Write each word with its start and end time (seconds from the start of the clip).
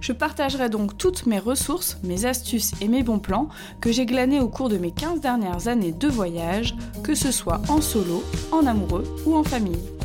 Je 0.00 0.12
partagerai 0.12 0.68
donc 0.68 0.96
toutes 0.96 1.26
mes 1.26 1.38
ressources, 1.38 1.98
mes 2.02 2.24
astuces 2.24 2.72
et 2.80 2.88
mes 2.88 3.02
bons 3.02 3.18
plans 3.18 3.48
que 3.80 3.92
j'ai 3.92 4.06
glanés 4.06 4.40
au 4.40 4.48
cours 4.48 4.68
de 4.68 4.78
mes 4.78 4.92
15 4.92 5.20
dernières 5.20 5.68
années 5.68 5.92
de 5.92 6.08
voyage, 6.08 6.74
que 7.02 7.14
ce 7.14 7.32
soit 7.32 7.60
en 7.68 7.80
solo, 7.80 8.22
en 8.52 8.66
amoureux 8.66 9.04
ou 9.26 9.34
en 9.36 9.44
famille. 9.44 9.97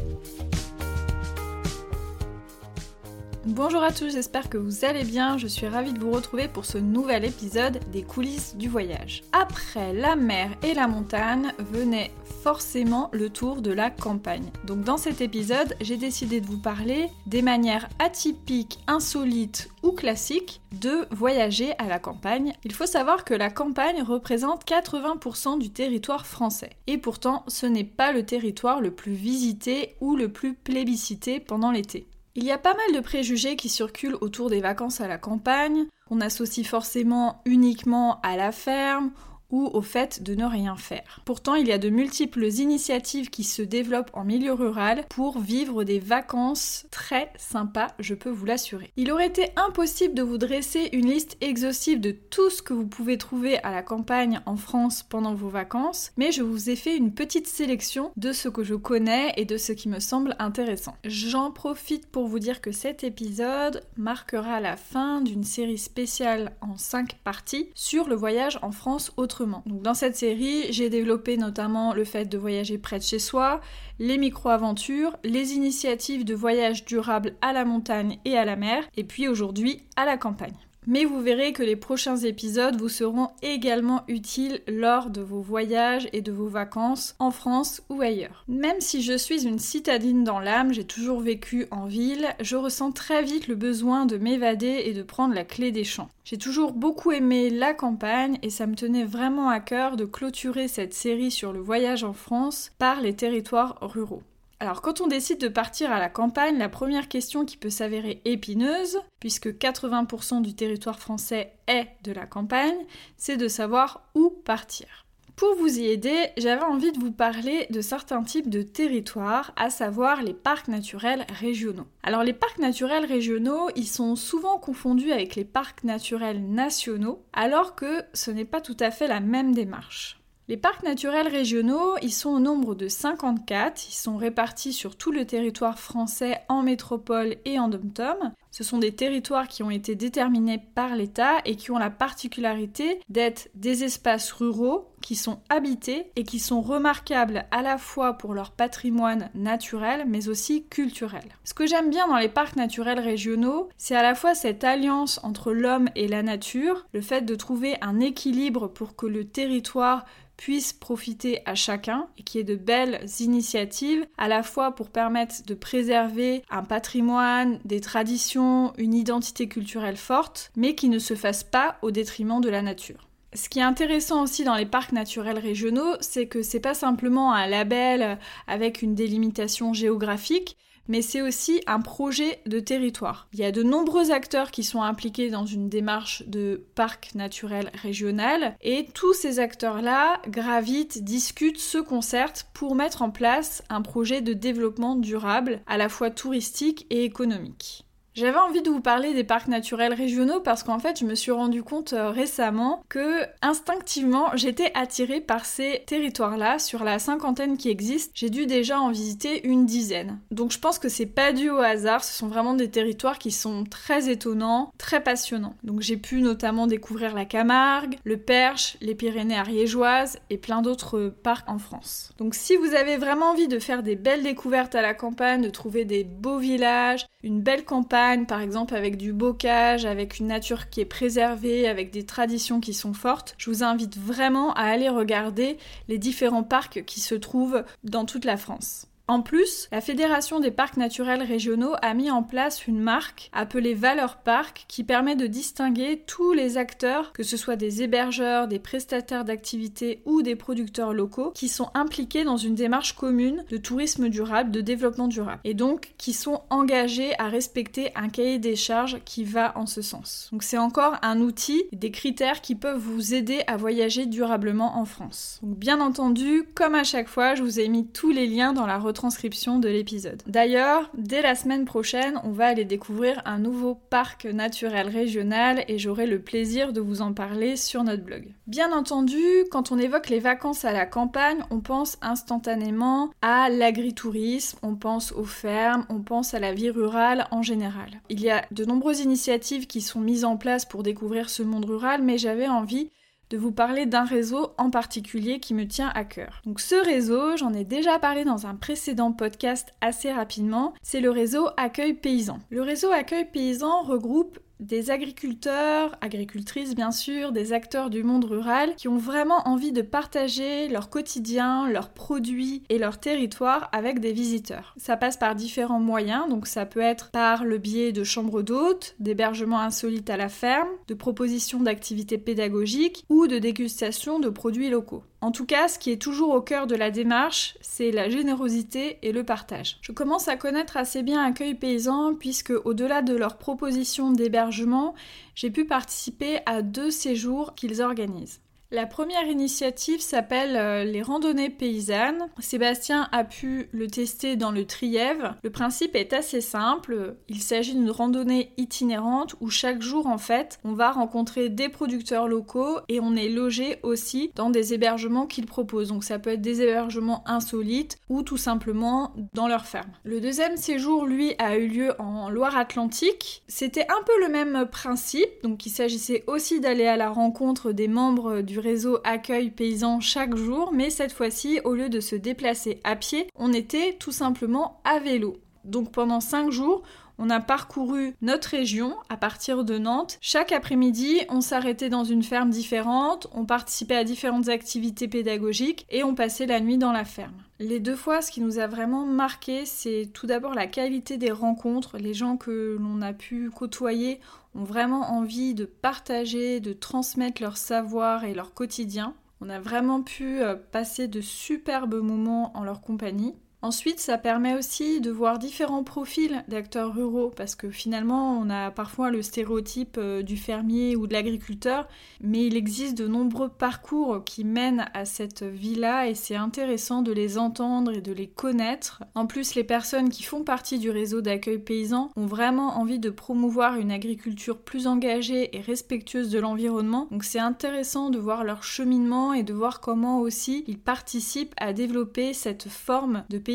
Bonjour 3.45 3.83
à 3.83 3.91
tous, 3.91 4.13
j'espère 4.13 4.47
que 4.47 4.57
vous 4.57 4.85
allez 4.85 5.03
bien. 5.03 5.37
Je 5.37 5.47
suis 5.47 5.67
ravie 5.67 5.91
de 5.91 5.99
vous 5.99 6.11
retrouver 6.11 6.47
pour 6.47 6.63
ce 6.63 6.77
nouvel 6.77 7.25
épisode 7.25 7.81
des 7.91 8.01
coulisses 8.01 8.55
du 8.55 8.69
voyage. 8.69 9.21
Après 9.33 9.91
la 9.91 10.15
mer 10.15 10.51
et 10.63 10.73
la 10.73 10.87
montagne 10.87 11.51
venait 11.59 12.11
forcément 12.41 13.09
le 13.11 13.29
tour 13.29 13.61
de 13.61 13.73
la 13.73 13.89
campagne. 13.89 14.49
Donc 14.63 14.85
dans 14.85 14.95
cet 14.95 15.19
épisode, 15.19 15.75
j'ai 15.81 15.97
décidé 15.97 16.39
de 16.39 16.45
vous 16.45 16.57
parler 16.57 17.09
des 17.25 17.41
manières 17.41 17.89
atypiques, 17.99 18.79
insolites 18.87 19.69
ou 19.83 19.91
classiques 19.91 20.61
de 20.79 21.05
voyager 21.11 21.77
à 21.79 21.87
la 21.87 21.99
campagne. 21.99 22.53
Il 22.63 22.73
faut 22.73 22.85
savoir 22.85 23.25
que 23.25 23.33
la 23.33 23.49
campagne 23.49 24.03
représente 24.03 24.65
80% 24.65 25.59
du 25.59 25.69
territoire 25.69 26.27
français. 26.27 26.77
Et 26.87 26.97
pourtant, 26.97 27.43
ce 27.49 27.65
n'est 27.65 27.83
pas 27.83 28.13
le 28.13 28.25
territoire 28.25 28.79
le 28.79 28.91
plus 28.91 29.11
visité 29.11 29.95
ou 29.99 30.15
le 30.15 30.29
plus 30.31 30.53
plébiscité 30.53 31.41
pendant 31.41 31.71
l'été. 31.71 32.07
Il 32.35 32.43
y 32.43 32.51
a 32.51 32.57
pas 32.57 32.73
mal 32.73 32.95
de 32.95 32.99
préjugés 32.99 33.55
qui 33.55 33.69
circulent 33.69 34.17
autour 34.19 34.49
des 34.49 34.59
vacances 34.59 35.01
à 35.01 35.07
la 35.07 35.19
campagne. 35.19 35.85
On 36.09 36.19
associe 36.19 36.65
forcément 36.65 37.41
uniquement 37.45 38.19
à 38.21 38.35
la 38.35 38.51
ferme 38.51 39.11
ou 39.53 39.69
au 39.71 39.81
fait 39.81 40.23
de 40.23 40.33
ne 40.33 40.45
rien 40.45 40.75
faire. 40.75 41.21
Pourtant, 41.25 41.53
il 41.53 41.67
y 41.67 41.71
a 41.71 41.77
de 41.77 41.89
multiples 41.89 42.45
initiatives 42.45 43.29
qui 43.29 43.43
se 43.43 43.61
développent 43.61 44.09
en 44.13 44.25
milieu 44.25 44.51
rural 44.51 45.05
pour 45.09 45.39
vivre 45.39 45.83
des 45.83 45.99
vacances 45.99 46.87
très 46.89 47.31
sympas, 47.37 47.93
je 47.99 48.15
peux 48.15 48.31
vous 48.31 48.45
l'assurer. 48.45 48.91
Il 48.97 49.11
aurait 49.11 49.27
été 49.27 49.51
impossible 49.55 50.15
de 50.15 50.23
vous 50.23 50.39
dresser 50.39 50.89
une 50.91 51.05
liste 51.05 51.37
exhaustive 51.39 52.01
de 52.01 52.11
tout 52.11 52.49
ce 52.49 52.63
que 52.63 52.73
vous 52.73 52.87
pouvez 52.87 53.19
trouver 53.19 53.59
à 53.63 53.71
la 53.71 53.83
campagne 53.83 54.41
en 54.47 54.57
France 54.57 55.03
pendant 55.03 55.35
vos 55.35 55.49
vacances, 55.49 56.11
mais 56.17 56.31
je 56.31 56.41
vous 56.41 56.71
ai 56.71 56.75
fait 56.75 56.97
une 56.97 57.13
petite 57.13 57.47
sélection 57.47 58.11
de 58.17 58.31
ce 58.31 58.49
que 58.49 58.63
je 58.63 58.73
connais 58.73 59.33
et 59.37 59.45
de 59.45 59.57
ce 59.57 59.71
qui 59.71 59.87
me 59.87 59.99
semble 59.99 60.35
intéressant. 60.39 60.97
J'en 61.05 61.51
profite 61.51 62.07
pour 62.07 62.27
vous 62.27 62.39
dire 62.39 62.59
que 62.59 62.71
cet 62.71 63.03
épisode 63.03 63.83
marquera 63.97 64.59
la 64.59 64.77
fin 64.77 65.21
d'une 65.21 65.43
série 65.43 65.77
spéciale 65.77 66.53
en 66.61 66.75
5 66.75 67.19
parties 67.23 67.69
sur 67.75 68.07
le 68.07 68.15
voyage 68.15 68.57
en 68.63 68.71
France 68.71 69.11
autrement 69.43 69.63
dans 69.65 69.93
cette 69.93 70.15
série, 70.15 70.71
j'ai 70.71 70.89
développé 70.89 71.37
notamment 71.37 71.93
le 71.93 72.05
fait 72.05 72.25
de 72.25 72.37
voyager 72.37 72.77
près 72.77 72.99
de 72.99 73.03
chez 73.03 73.19
soi, 73.19 73.61
les 73.99 74.17
micro-aventures, 74.17 75.17
les 75.23 75.53
initiatives 75.53 76.25
de 76.25 76.33
voyage 76.33 76.85
durable 76.85 77.35
à 77.41 77.53
la 77.53 77.65
montagne 77.65 78.17
et 78.25 78.37
à 78.37 78.45
la 78.45 78.55
mer, 78.55 78.83
et 78.95 79.03
puis 79.03 79.27
aujourd'hui 79.27 79.83
à 79.95 80.05
la 80.05 80.17
campagne. 80.17 80.55
Mais 80.87 81.05
vous 81.05 81.21
verrez 81.21 81.53
que 81.53 81.63
les 81.63 81.75
prochains 81.75 82.17
épisodes 82.17 82.79
vous 82.79 82.89
seront 82.89 83.29
également 83.41 84.03
utiles 84.07 84.61
lors 84.67 85.09
de 85.09 85.21
vos 85.21 85.41
voyages 85.41 86.07
et 86.13 86.21
de 86.21 86.31
vos 86.31 86.47
vacances 86.47 87.15
en 87.19 87.31
France 87.31 87.81
ou 87.89 88.01
ailleurs. 88.01 88.43
Même 88.47 88.79
si 88.81 89.01
je 89.01 89.17
suis 89.17 89.47
une 89.47 89.59
citadine 89.59 90.23
dans 90.23 90.39
l'âme, 90.39 90.73
j'ai 90.73 90.83
toujours 90.83 91.19
vécu 91.19 91.67
en 91.71 91.85
ville, 91.85 92.27
je 92.39 92.55
ressens 92.55 92.91
très 92.91 93.23
vite 93.23 93.47
le 93.47 93.55
besoin 93.55 94.05
de 94.05 94.17
m'évader 94.17 94.83
et 94.85 94.93
de 94.93 95.03
prendre 95.03 95.33
la 95.33 95.45
clé 95.45 95.71
des 95.71 95.83
champs. 95.83 96.09
J'ai 96.25 96.37
toujours 96.37 96.73
beaucoup 96.73 97.11
aimé 97.11 97.49
la 97.49 97.73
campagne 97.73 98.37
et 98.41 98.49
ça 98.49 98.67
me 98.67 98.75
tenait 98.75 99.05
vraiment 99.05 99.49
à 99.49 99.59
cœur 99.59 99.97
de 99.97 100.05
clôturer 100.05 100.67
cette 100.67 100.93
série 100.93 101.31
sur 101.31 101.53
le 101.53 101.59
voyage 101.59 102.03
en 102.03 102.13
France 102.13 102.71
par 102.77 103.01
les 103.01 103.15
territoires 103.15 103.77
ruraux. 103.81 104.23
Alors 104.63 104.81
quand 104.81 105.01
on 105.01 105.07
décide 105.07 105.41
de 105.41 105.49
partir 105.49 105.91
à 105.91 105.99
la 105.99 106.07
campagne, 106.07 106.57
la 106.57 106.69
première 106.69 107.09
question 107.09 107.43
qui 107.43 107.57
peut 107.57 107.69
s'avérer 107.69 108.21
épineuse, 108.23 108.97
puisque 109.19 109.49
80% 109.49 110.41
du 110.41 110.55
territoire 110.55 111.01
français 111.01 111.51
est 111.67 111.89
de 112.05 112.13
la 112.13 112.25
campagne, 112.25 112.77
c'est 113.17 113.35
de 113.35 113.49
savoir 113.49 114.07
où 114.15 114.29
partir. 114.29 115.05
Pour 115.35 115.53
vous 115.55 115.79
y 115.79 115.87
aider, 115.87 116.29
j'avais 116.37 116.63
envie 116.63 116.93
de 116.93 116.99
vous 116.99 117.11
parler 117.11 117.67
de 117.71 117.81
certains 117.81 118.23
types 118.23 118.49
de 118.49 118.61
territoires, 118.61 119.51
à 119.57 119.69
savoir 119.69 120.23
les 120.23 120.33
parcs 120.33 120.69
naturels 120.69 121.25
régionaux. 121.41 121.87
Alors 122.01 122.23
les 122.23 122.31
parcs 122.31 122.59
naturels 122.59 123.03
régionaux, 123.03 123.69
ils 123.75 123.85
sont 123.85 124.15
souvent 124.15 124.59
confondus 124.59 125.11
avec 125.11 125.35
les 125.35 125.43
parcs 125.43 125.83
naturels 125.83 126.41
nationaux, 126.41 127.21
alors 127.33 127.75
que 127.75 128.01
ce 128.13 128.31
n'est 128.31 128.45
pas 128.45 128.61
tout 128.61 128.77
à 128.79 128.91
fait 128.91 129.09
la 129.09 129.19
même 129.19 129.53
démarche. 129.53 130.22
Les 130.49 130.57
parcs 130.57 130.83
naturels 130.83 131.29
régionaux, 131.29 131.95
ils 132.01 132.13
sont 132.13 132.31
au 132.31 132.39
nombre 132.39 132.75
de 132.75 132.89
54, 132.89 133.87
ils 133.87 133.93
sont 133.93 134.17
répartis 134.17 134.73
sur 134.73 134.97
tout 134.97 135.13
le 135.13 135.25
territoire 135.25 135.79
français 135.79 136.41
en 136.49 136.63
métropole 136.63 137.37
et 137.45 137.59
en 137.59 137.69
dom-tom. 137.69 138.33
Ce 138.53 138.63
sont 138.63 138.77
des 138.77 138.91
territoires 138.91 139.47
qui 139.47 139.63
ont 139.63 139.71
été 139.71 139.95
déterminés 139.95 140.59
par 140.75 140.95
l'État 140.95 141.39
et 141.43 141.55
qui 141.55 141.71
ont 141.71 141.79
la 141.79 141.89
particularité 141.89 142.99
d'être 143.09 143.49
des 143.55 143.83
espaces 143.83 144.31
ruraux 144.31 144.91
qui 145.01 145.15
sont 145.15 145.39
habités 145.49 146.11
et 146.15 146.23
qui 146.23 146.37
sont 146.37 146.61
remarquables 146.61 147.45
à 147.49 147.63
la 147.63 147.79
fois 147.79 148.13
pour 148.13 148.35
leur 148.35 148.51
patrimoine 148.51 149.31
naturel 149.33 150.05
mais 150.07 150.29
aussi 150.29 150.65
culturel. 150.67 151.23
Ce 151.43 151.55
que 151.55 151.65
j'aime 151.65 151.89
bien 151.89 152.07
dans 152.07 152.17
les 152.17 152.29
parcs 152.29 152.55
naturels 152.55 152.99
régionaux, 152.99 153.69
c'est 153.75 153.95
à 153.95 154.03
la 154.03 154.13
fois 154.13 154.35
cette 154.35 154.63
alliance 154.63 155.19
entre 155.23 155.51
l'homme 155.51 155.89
et 155.95 156.07
la 156.07 156.21
nature, 156.21 156.85
le 156.93 157.01
fait 157.01 157.21
de 157.21 157.33
trouver 157.33 157.75
un 157.81 157.99
équilibre 157.99 158.67
pour 158.67 158.95
que 158.95 159.07
le 159.07 159.25
territoire 159.25 160.05
puisse 160.37 160.73
profiter 160.73 161.41
à 161.45 161.55
chacun 161.55 162.07
et 162.17 162.23
qu'il 162.23 162.39
y 162.39 162.41
ait 162.41 162.43
de 162.43 162.55
belles 162.55 163.05
initiatives 163.19 164.05
à 164.17 164.27
la 164.27 164.43
fois 164.43 164.71
pour 164.71 164.89
permettre 164.89 165.43
de 165.45 165.53
préserver 165.53 166.43
un 166.49 166.63
patrimoine, 166.63 167.59
des 167.65 167.79
traditions, 167.79 168.42
une 168.77 168.93
identité 168.93 169.47
culturelle 169.47 169.97
forte, 169.97 170.51
mais 170.55 170.75
qui 170.75 170.89
ne 170.89 170.99
se 170.99 171.15
fasse 171.15 171.43
pas 171.43 171.77
au 171.81 171.91
détriment 171.91 172.41
de 172.41 172.49
la 172.49 172.61
nature. 172.61 173.07
Ce 173.35 173.49
qui 173.49 173.59
est 173.59 173.63
intéressant 173.63 174.21
aussi 174.21 174.43
dans 174.43 174.55
les 174.55 174.65
parcs 174.65 174.91
naturels 174.91 175.39
régionaux, 175.39 175.95
c'est 176.01 176.27
que 176.27 176.43
c'est 176.43 176.59
pas 176.59 176.75
simplement 176.75 177.33
un 177.33 177.47
label 177.47 178.19
avec 178.47 178.81
une 178.83 178.93
délimitation 178.93 179.73
géographique, 179.73 180.55
mais 180.87 181.01
c'est 181.01 181.21
aussi 181.21 181.61
un 181.65 181.79
projet 181.79 182.41
de 182.45 182.59
territoire. 182.59 183.27
Il 183.33 183.39
y 183.39 183.45
a 183.45 183.51
de 183.51 183.63
nombreux 183.63 184.11
acteurs 184.11 184.51
qui 184.51 184.63
sont 184.63 184.81
impliqués 184.81 185.29
dans 185.29 185.45
une 185.45 185.69
démarche 185.69 186.23
de 186.27 186.65
parc 186.75 187.15
naturel 187.15 187.71
régional 187.73 188.55
et 188.61 188.87
tous 188.93 189.13
ces 189.13 189.39
acteurs-là 189.39 190.21
gravitent, 190.27 191.03
discutent, 191.03 191.59
se 191.59 191.77
concertent 191.77 192.47
pour 192.53 192.75
mettre 192.75 193.01
en 193.01 193.11
place 193.11 193.63
un 193.69 193.81
projet 193.81 194.21
de 194.21 194.33
développement 194.33 194.95
durable 194.95 195.61
à 195.67 195.77
la 195.77 195.89
fois 195.89 196.09
touristique 196.11 196.85
et 196.89 197.03
économique. 197.03 197.85
J'avais 198.15 198.37
envie 198.37 198.61
de 198.61 198.69
vous 198.69 198.79
parler 198.79 199.15
des 199.15 199.23
parcs 199.23 199.47
naturels 199.47 199.93
régionaux 199.93 200.39
parce 200.39 200.61
qu'en 200.61 200.77
fait, 200.77 200.99
je 200.99 201.05
me 201.05 201.15
suis 201.15 201.31
rendu 201.31 201.63
compte 201.63 201.93
euh, 201.93 202.11
récemment 202.11 202.83
que 202.87 203.23
instinctivement, 203.41 204.27
j'étais 204.35 204.71
attirée 204.75 205.19
par 205.19 205.45
ces 205.45 205.81
territoires-là. 205.87 206.59
Sur 206.59 206.83
la 206.83 206.99
cinquantaine 206.99 207.57
qui 207.57 207.69
existent, 207.69 208.11
j'ai 208.13 208.29
dû 208.29 208.45
déjà 208.45 208.79
en 208.79 208.91
visiter 208.91 209.47
une 209.47 209.65
dizaine. 209.65 210.19
Donc 210.29 210.51
je 210.51 210.59
pense 210.59 210.77
que 210.77 210.89
c'est 210.89 211.07
pas 211.07 211.33
dû 211.33 211.49
au 211.49 211.57
hasard, 211.57 212.03
ce 212.03 212.13
sont 212.13 212.27
vraiment 212.27 212.53
des 212.53 212.69
territoires 212.69 213.17
qui 213.17 213.31
sont 213.31 213.63
très 213.63 214.11
étonnants, 214.11 214.71
très 214.77 215.01
passionnants. 215.01 215.55
Donc 215.63 215.81
j'ai 215.81 215.97
pu 215.97 216.21
notamment 216.21 216.67
découvrir 216.67 217.15
la 217.15 217.25
Camargue, 217.25 217.97
le 218.03 218.17
Perche, 218.17 218.77
les 218.79 218.93
Pyrénées 218.93 219.39
ariégeoises 219.39 220.19
et 220.29 220.37
plein 220.37 220.61
d'autres 220.61 221.11
parcs 221.23 221.49
en 221.49 221.57
France. 221.57 222.11
Donc 222.19 222.35
si 222.35 222.57
vous 222.57 222.75
avez 222.75 222.97
vraiment 222.97 223.31
envie 223.31 223.47
de 223.47 223.57
faire 223.57 223.81
des 223.81 223.95
belles 223.95 224.21
découvertes 224.21 224.75
à 224.75 224.83
la 224.83 224.93
campagne, 224.93 225.41
de 225.41 225.49
trouver 225.49 225.83
des 225.83 226.03
beaux 226.03 226.37
villages, 226.37 227.07
une 227.23 227.41
belle 227.41 227.65
campagne, 227.65 228.02
par 228.27 228.41
exemple 228.41 228.75
avec 228.75 228.97
du 228.97 229.13
bocage, 229.13 229.85
avec 229.85 230.19
une 230.19 230.27
nature 230.27 230.69
qui 230.69 230.81
est 230.81 230.85
préservée, 230.85 231.67
avec 231.67 231.91
des 231.91 232.05
traditions 232.05 232.59
qui 232.59 232.73
sont 232.73 232.93
fortes, 232.93 233.35
je 233.37 233.49
vous 233.49 233.63
invite 233.63 233.97
vraiment 233.97 234.53
à 234.53 234.63
aller 234.63 234.89
regarder 234.89 235.57
les 235.87 235.97
différents 235.97 236.43
parcs 236.43 236.83
qui 236.85 236.99
se 236.99 237.15
trouvent 237.15 237.63
dans 237.83 238.05
toute 238.05 238.25
la 238.25 238.37
France. 238.37 238.87
En 239.09 239.21
plus, 239.21 239.67
la 239.73 239.81
Fédération 239.81 240.39
des 240.39 240.49
parcs 240.49 240.77
naturels 240.77 241.23
régionaux 241.23 241.73
a 241.81 241.93
mis 241.93 242.09
en 242.09 242.23
place 242.23 242.67
une 242.67 242.79
marque 242.79 243.29
appelée 243.33 243.73
Valeur 243.73 244.15
Parc 244.15 244.63
qui 244.69 244.85
permet 244.85 245.17
de 245.17 245.27
distinguer 245.27 246.03
tous 246.07 246.31
les 246.31 246.57
acteurs, 246.57 247.11
que 247.11 247.23
ce 247.23 247.35
soit 247.35 247.57
des 247.57 247.83
hébergeurs, 247.83 248.47
des 248.47 248.59
prestataires 248.59 249.25
d'activités 249.25 250.01
ou 250.05 250.21
des 250.21 250.37
producteurs 250.37 250.93
locaux, 250.93 251.31
qui 251.31 251.49
sont 251.49 251.69
impliqués 251.73 252.23
dans 252.23 252.37
une 252.37 252.55
démarche 252.55 252.95
commune 252.95 253.43
de 253.49 253.57
tourisme 253.57 254.07
durable, 254.07 254.51
de 254.51 254.61
développement 254.61 255.09
durable, 255.09 255.41
et 255.43 255.53
donc 255.53 255.93
qui 255.97 256.13
sont 256.13 256.43
engagés 256.49 257.13
à 257.19 257.27
respecter 257.27 257.91
un 257.95 258.07
cahier 258.07 258.39
des 258.39 258.55
charges 258.55 258.99
qui 259.03 259.25
va 259.25 259.51
en 259.57 259.65
ce 259.65 259.81
sens. 259.81 260.29
Donc 260.31 260.43
c'est 260.43 260.57
encore 260.57 260.95
un 261.01 261.19
outil, 261.19 261.65
des 261.73 261.91
critères 261.91 262.39
qui 262.39 262.55
peuvent 262.55 262.79
vous 262.79 263.13
aider 263.13 263.43
à 263.47 263.57
voyager 263.57 264.05
durablement 264.05 264.77
en 264.77 264.85
France. 264.85 265.39
Donc 265.43 265.57
bien 265.57 265.81
entendu, 265.81 266.45
comme 266.55 266.75
à 266.75 266.85
chaque 266.85 267.09
fois, 267.09 267.35
je 267.35 267.43
vous 267.43 267.59
ai 267.59 267.67
mis 267.67 267.85
tous 267.85 268.11
les 268.11 268.27
liens 268.27 268.53
dans 268.53 268.65
la 268.65 268.77
retranscription 268.93 269.57
de 269.57 269.69
l'épisode. 269.69 270.21
D'ailleurs, 270.27 270.91
dès 270.93 271.23
la 271.23 271.33
semaine 271.33 271.65
prochaine, 271.65 272.19
on 272.23 272.29
va 272.29 272.45
aller 272.45 272.63
découvrir 272.63 273.21
un 273.25 273.39
nouveau 273.39 273.73
parc 273.89 274.25
naturel 274.25 274.87
régional 274.87 275.65
et 275.67 275.79
j'aurai 275.79 276.05
le 276.05 276.21
plaisir 276.21 276.73
de 276.73 276.79
vous 276.79 277.01
en 277.01 277.11
parler 277.11 277.55
sur 277.55 277.83
notre 277.83 278.03
blog. 278.03 278.27
Bien 278.45 278.71
entendu, 278.71 279.23
quand 279.49 279.71
on 279.71 279.79
évoque 279.79 280.09
les 280.09 280.19
vacances 280.19 280.63
à 280.63 280.71
la 280.71 280.85
campagne, 280.85 281.43
on 281.49 281.59
pense 281.59 281.97
instantanément 282.03 283.09
à 283.23 283.49
l'agritourisme, 283.49 284.59
on 284.61 284.75
pense 284.75 285.11
aux 285.11 285.25
fermes, 285.25 285.85
on 285.89 286.01
pense 286.01 286.35
à 286.35 286.39
la 286.39 286.53
vie 286.53 286.69
rurale 286.69 287.27
en 287.31 287.41
général. 287.41 288.01
Il 288.09 288.21
y 288.21 288.29
a 288.29 288.45
de 288.51 288.65
nombreuses 288.65 288.99
initiatives 288.99 289.65
qui 289.65 289.81
sont 289.81 290.01
mises 290.01 290.23
en 290.23 290.37
place 290.37 290.65
pour 290.65 290.83
découvrir 290.83 291.31
ce 291.31 291.41
monde 291.41 291.65
rural, 291.65 292.03
mais 292.03 292.19
j'avais 292.19 292.47
envie 292.47 292.91
de 293.33 293.37
vous 293.39 293.51
parler 293.51 293.87
d'un 293.87 294.03
réseau 294.03 294.51
en 294.59 294.69
particulier 294.69 295.39
qui 295.39 295.55
me 295.55 295.67
tient 295.67 295.91
à 295.95 296.03
cœur. 296.03 296.43
Donc 296.45 296.59
ce 296.59 296.75
réseau, 296.75 297.35
j'en 297.35 297.51
ai 297.51 297.63
déjà 297.63 297.97
parlé 297.97 298.25
dans 298.25 298.45
un 298.45 298.53
précédent 298.53 299.11
podcast 299.11 299.69
assez 299.81 300.11
rapidement, 300.11 300.75
c'est 300.83 301.01
le 301.01 301.09
réseau 301.09 301.47
Accueil 301.57 301.95
Paysan. 301.95 302.37
Le 302.51 302.61
réseau 302.61 302.91
Accueil 302.91 303.25
Paysan 303.25 303.81
regroupe 303.81 304.37
des 304.63 304.91
agriculteurs, 304.91 305.95
agricultrices 306.01 306.73
bien 306.73 306.91
sûr, 306.91 307.31
des 307.31 307.53
acteurs 307.53 307.89
du 307.89 308.03
monde 308.03 308.25
rural 308.25 308.75
qui 308.75 308.87
ont 308.87 308.97
vraiment 308.97 309.47
envie 309.47 309.73
de 309.73 309.81
partager 309.81 310.69
leur 310.69 310.89
quotidien, 310.89 311.69
leurs 311.69 311.89
produits 311.89 312.63
et 312.69 312.77
leur 312.77 312.99
territoire 312.99 313.69
avec 313.73 313.99
des 313.99 314.13
visiteurs. 314.13 314.73
Ça 314.77 314.97
passe 314.97 315.17
par 315.17 315.35
différents 315.35 315.79
moyens, 315.79 316.29
donc 316.29 316.47
ça 316.47 316.65
peut 316.65 316.79
être 316.79 317.11
par 317.11 317.43
le 317.43 317.57
biais 317.57 317.91
de 317.91 318.03
chambres 318.03 318.41
d'hôtes, 318.41 318.95
d'hébergements 318.99 319.59
insolites 319.59 320.09
à 320.09 320.17
la 320.17 320.29
ferme, 320.29 320.69
de 320.87 320.93
propositions 320.93 321.59
d'activités 321.59 322.17
pédagogiques 322.17 323.03
ou 323.09 323.27
de 323.27 323.39
dégustation 323.39 324.19
de 324.19 324.29
produits 324.29 324.69
locaux. 324.69 325.03
En 325.23 325.31
tout 325.31 325.45
cas, 325.45 325.69
ce 325.69 325.79
qui 325.79 325.89
est 325.89 326.01
toujours 326.01 326.31
au 326.31 326.41
cœur 326.41 326.67
de 326.67 326.75
la 326.75 326.91
démarche, 326.91 327.57
c'est 327.61 327.91
la 327.91 328.09
générosité 328.09 328.99
et 329.03 329.13
le 329.13 329.23
partage. 329.23 329.77
Je 329.79 329.93
commence 329.93 330.27
à 330.27 330.35
connaître 330.35 330.75
assez 330.75 331.01
bien 331.01 331.23
Accueil 331.23 331.55
Paysan 331.55 332.13
puisque 332.13 332.51
au-delà 332.65 333.01
de 333.01 333.15
leurs 333.15 333.37
propositions 333.37 334.11
d'hébergement, 334.11 334.95
j'ai 335.33 335.49
pu 335.49 335.63
participer 335.63 336.39
à 336.45 336.61
deux 336.61 336.91
séjours 336.91 337.55
qu'ils 337.55 337.81
organisent. 337.81 338.41
La 338.73 338.87
première 338.87 339.27
initiative 339.27 340.01
s'appelle 340.01 340.55
euh, 340.55 340.83
les 340.83 341.03
randonnées 341.03 341.51
paysannes. 341.51 342.27
Sébastien 342.39 343.07
a 343.11 343.23
pu 343.23 343.69
le 343.71 343.85
tester 343.85 344.35
dans 344.35 344.49
le 344.49 344.65
Trièvre. 344.65 345.35
Le 345.43 345.51
principe 345.51 345.95
est 345.95 346.11
assez 346.11 346.41
simple. 346.41 347.17
Il 347.29 347.39
s'agit 347.39 347.75
d'une 347.75 347.91
randonnée 347.91 348.51
itinérante 348.57 349.35
où 349.41 349.51
chaque 349.51 349.83
jour 349.83 350.07
en 350.07 350.17
fait 350.17 350.57
on 350.63 350.73
va 350.73 350.89
rencontrer 350.89 351.49
des 351.49 351.69
producteurs 351.69 352.27
locaux 352.27 352.79
et 352.89 352.99
on 352.99 353.15
est 353.15 353.29
logé 353.29 353.77
aussi 353.83 354.31
dans 354.33 354.49
des 354.49 354.73
hébergements 354.73 355.27
qu'ils 355.27 355.45
proposent. 355.45 355.89
Donc 355.89 356.03
ça 356.03 356.17
peut 356.17 356.31
être 356.31 356.41
des 356.41 356.63
hébergements 356.63 357.23
insolites 357.27 357.99
ou 358.09 358.23
tout 358.23 358.37
simplement 358.37 359.13
dans 359.35 359.47
leur 359.47 359.67
ferme. 359.67 359.91
Le 360.03 360.19
deuxième 360.19 360.57
séjour 360.57 361.05
lui 361.05 361.35
a 361.37 361.57
eu 361.59 361.67
lieu 361.67 361.93
en 361.99 362.31
Loire-Atlantique. 362.31 363.43
C'était 363.47 363.85
un 363.87 364.03
peu 364.03 364.19
le 364.19 364.29
même 364.29 364.65
principe. 364.65 365.29
Donc 365.43 365.67
il 365.67 365.69
s'agissait 365.69 366.23
aussi 366.25 366.59
d'aller 366.59 366.87
à 366.87 366.97
la 366.97 367.11
rencontre 367.11 367.71
des 367.71 367.87
membres 367.87 368.41
du 368.41 368.62
réseau 368.63 368.97
accueil 369.03 369.51
paysan 369.51 369.99
chaque 369.99 370.35
jour, 370.35 370.71
mais 370.73 370.89
cette 370.89 371.13
fois-ci, 371.13 371.59
au 371.63 371.73
lieu 371.73 371.89
de 371.89 371.99
se 371.99 372.15
déplacer 372.15 372.79
à 372.83 372.95
pied, 372.95 373.27
on 373.35 373.53
était 373.53 373.95
tout 373.99 374.11
simplement 374.11 374.81
à 374.83 374.99
vélo. 374.99 375.37
Donc 375.65 375.91
pendant 375.91 376.19
5 376.19 376.49
jours, 376.49 376.83
on 377.17 377.29
a 377.29 377.39
parcouru 377.39 378.15
notre 378.21 378.49
région 378.49 378.95
à 379.09 379.17
partir 379.17 379.63
de 379.63 379.77
Nantes. 379.77 380.17
Chaque 380.21 380.51
après-midi, 380.51 381.21
on 381.29 381.41
s'arrêtait 381.41 381.89
dans 381.89 382.03
une 382.03 382.23
ferme 382.23 382.49
différente, 382.49 383.27
on 383.33 383.45
participait 383.45 383.95
à 383.95 384.03
différentes 384.03 384.49
activités 384.49 385.07
pédagogiques 385.07 385.85
et 385.89 386.03
on 386.03 386.15
passait 386.15 386.45
la 386.45 386.59
nuit 386.59 386.77
dans 386.77 386.91
la 386.91 387.05
ferme. 387.05 387.33
Les 387.59 387.79
deux 387.79 387.95
fois, 387.95 388.21
ce 388.21 388.31
qui 388.31 388.41
nous 388.41 388.59
a 388.59 388.67
vraiment 388.67 389.05
marqué, 389.05 389.65
c'est 389.65 390.09
tout 390.13 390.27
d'abord 390.27 390.53
la 390.53 390.67
qualité 390.67 391.17
des 391.17 391.31
rencontres. 391.31 391.97
Les 391.97 392.13
gens 392.13 392.35
que 392.35 392.77
l'on 392.79 393.01
a 393.01 393.13
pu 393.13 393.49
côtoyer 393.51 394.19
ont 394.55 394.63
vraiment 394.63 395.11
envie 395.13 395.53
de 395.53 395.65
partager, 395.65 396.59
de 396.59 396.73
transmettre 396.73 397.41
leur 397.41 397.57
savoir 397.57 398.23
et 398.23 398.33
leur 398.33 398.53
quotidien. 398.53 399.13
On 399.41 399.49
a 399.49 399.59
vraiment 399.59 400.01
pu 400.01 400.41
euh, 400.41 400.55
passer 400.55 401.07
de 401.07 401.21
superbes 401.21 402.01
moments 402.01 402.55
en 402.55 402.63
leur 402.63 402.81
compagnie. 402.81 403.35
Ensuite, 403.63 404.01
ça 404.01 404.17
permet 404.17 404.55
aussi 404.55 404.99
de 404.99 405.09
voir 405.09 405.39
différents 405.39 405.85
profils 405.85 406.43
d'acteurs 406.49 406.93
ruraux 406.93 407.31
parce 407.33 407.55
que 407.55 407.69
finalement, 407.69 408.37
on 408.37 408.49
a 408.49 408.71
parfois 408.71 409.09
le 409.09 409.21
stéréotype 409.21 409.95
euh, 409.97 410.21
du 410.21 410.35
fermier 410.35 410.97
ou 410.97 411.07
de 411.07 411.13
l'agriculteur, 411.13 411.87
mais 412.19 412.45
il 412.45 412.57
existe 412.57 412.97
de 412.97 413.07
nombreux 413.07 413.47
parcours 413.47 414.21
qui 414.25 414.43
mènent 414.43 414.87
à 414.93 415.05
cette 415.05 415.43
vie-là 415.43 416.09
et 416.09 416.13
c'est 416.13 416.35
intéressant 416.35 417.03
de 417.03 417.13
les 417.13 417.37
entendre 417.37 417.93
et 417.93 418.01
de 418.01 418.11
les 418.11 418.27
connaître. 418.27 419.01
En 419.15 419.27
plus, 419.27 419.55
les 419.55 419.63
personnes 419.63 420.09
qui 420.09 420.23
font 420.23 420.43
partie 420.43 420.77
du 420.77 420.89
réseau 420.89 421.21
d'accueil 421.21 421.59
paysan 421.59 422.11
ont 422.17 422.25
vraiment 422.25 422.77
envie 422.77 422.99
de 422.99 423.11
promouvoir 423.11 423.77
une 423.77 423.93
agriculture 423.93 424.57
plus 424.57 424.87
engagée 424.87 425.55
et 425.55 425.61
respectueuse 425.61 426.29
de 426.29 426.39
l'environnement. 426.39 427.07
Donc 427.11 427.23
c'est 427.23 427.39
intéressant 427.39 428.09
de 428.09 428.19
voir 428.19 428.43
leur 428.43 428.61
cheminement 428.61 429.31
et 429.31 429.43
de 429.43 429.53
voir 429.53 429.79
comment 429.79 430.19
aussi 430.19 430.65
ils 430.67 430.79
participent 430.79 431.55
à 431.55 431.71
développer 431.71 432.33
cette 432.33 432.67
forme 432.67 433.23
de 433.29 433.37
paysan 433.37 433.52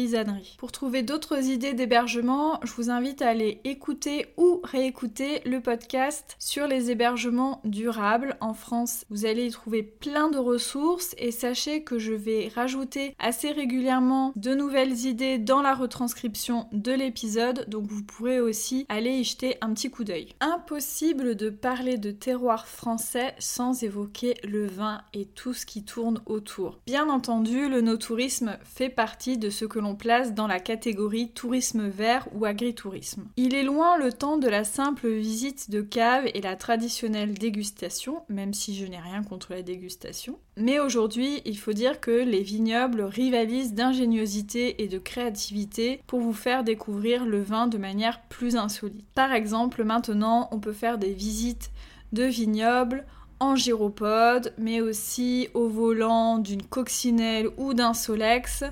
pour 0.58 0.70
trouver 0.70 1.02
d'autres 1.02 1.48
idées 1.48 1.72
d'hébergement, 1.72 2.60
je 2.62 2.72
vous 2.72 2.90
invite 2.90 3.22
à 3.22 3.28
aller 3.28 3.60
écouter 3.64 4.26
ou 4.36 4.60
réécouter 4.62 5.40
le 5.44 5.60
podcast 5.60 6.36
sur 6.38 6.66
les 6.66 6.90
hébergements 6.90 7.60
durables 7.64 8.36
en 8.40 8.54
France. 8.54 9.04
Vous 9.10 9.26
allez 9.26 9.46
y 9.46 9.50
trouver 9.50 9.82
plein 9.82 10.30
de 10.30 10.38
ressources 10.38 11.14
et 11.18 11.30
sachez 11.30 11.82
que 11.82 11.98
je 11.98 12.12
vais 12.12 12.50
rajouter 12.54 13.14
assez 13.18 13.50
régulièrement 13.50 14.32
de 14.36 14.54
nouvelles 14.54 15.06
idées 15.06 15.38
dans 15.38 15.62
la 15.62 15.74
retranscription 15.74 16.68
de 16.72 16.92
l'épisode, 16.92 17.64
donc 17.68 17.86
vous 17.86 18.02
pourrez 18.02 18.40
aussi 18.40 18.86
aller 18.88 19.12
y 19.12 19.24
jeter 19.24 19.56
un 19.60 19.72
petit 19.72 19.90
coup 19.90 20.04
d'œil. 20.04 20.34
Impossible 20.40 21.34
de 21.34 21.50
parler 21.50 21.98
de 21.98 22.10
terroir 22.10 22.66
français 22.66 23.34
sans 23.38 23.82
évoquer 23.82 24.34
le 24.44 24.66
vin 24.66 25.02
et 25.12 25.24
tout 25.24 25.54
ce 25.54 25.66
qui 25.66 25.84
tourne 25.84 26.20
autour. 26.26 26.78
Bien 26.86 27.08
entendu, 27.08 27.68
le 27.68 27.80
no-tourisme 27.80 28.58
fait 28.64 28.90
partie 28.90 29.38
de 29.38 29.50
ce 29.50 29.64
que 29.64 29.78
l'on 29.78 29.87
place 29.94 30.34
dans 30.34 30.46
la 30.46 30.60
catégorie 30.60 31.30
tourisme 31.30 31.88
vert 31.88 32.28
ou 32.34 32.44
agritourisme. 32.44 33.26
Il 33.36 33.54
est 33.54 33.62
loin 33.62 33.96
le 33.96 34.12
temps 34.12 34.38
de 34.38 34.48
la 34.48 34.64
simple 34.64 35.08
visite 35.08 35.70
de 35.70 35.80
cave 35.80 36.24
et 36.34 36.40
la 36.40 36.56
traditionnelle 36.56 37.34
dégustation, 37.34 38.22
même 38.28 38.54
si 38.54 38.76
je 38.76 38.86
n'ai 38.86 38.98
rien 38.98 39.22
contre 39.22 39.52
la 39.52 39.62
dégustation. 39.62 40.38
Mais 40.56 40.80
aujourd'hui, 40.80 41.40
il 41.44 41.58
faut 41.58 41.72
dire 41.72 42.00
que 42.00 42.10
les 42.10 42.42
vignobles 42.42 43.02
rivalisent 43.02 43.74
d'ingéniosité 43.74 44.82
et 44.82 44.88
de 44.88 44.98
créativité 44.98 46.02
pour 46.06 46.20
vous 46.20 46.32
faire 46.32 46.64
découvrir 46.64 47.24
le 47.24 47.42
vin 47.42 47.66
de 47.66 47.78
manière 47.78 48.22
plus 48.28 48.56
insolite. 48.56 49.04
Par 49.14 49.32
exemple, 49.32 49.84
maintenant, 49.84 50.48
on 50.52 50.58
peut 50.58 50.72
faire 50.72 50.98
des 50.98 51.12
visites 51.12 51.70
de 52.12 52.24
vignobles 52.24 53.04
en 53.40 53.54
gyropode, 53.54 54.52
mais 54.58 54.80
aussi 54.80 55.48
au 55.54 55.68
volant 55.68 56.38
d'une 56.38 56.62
coccinelle 56.62 57.48
ou 57.56 57.74
d'un 57.74 57.94
solex 57.94 58.64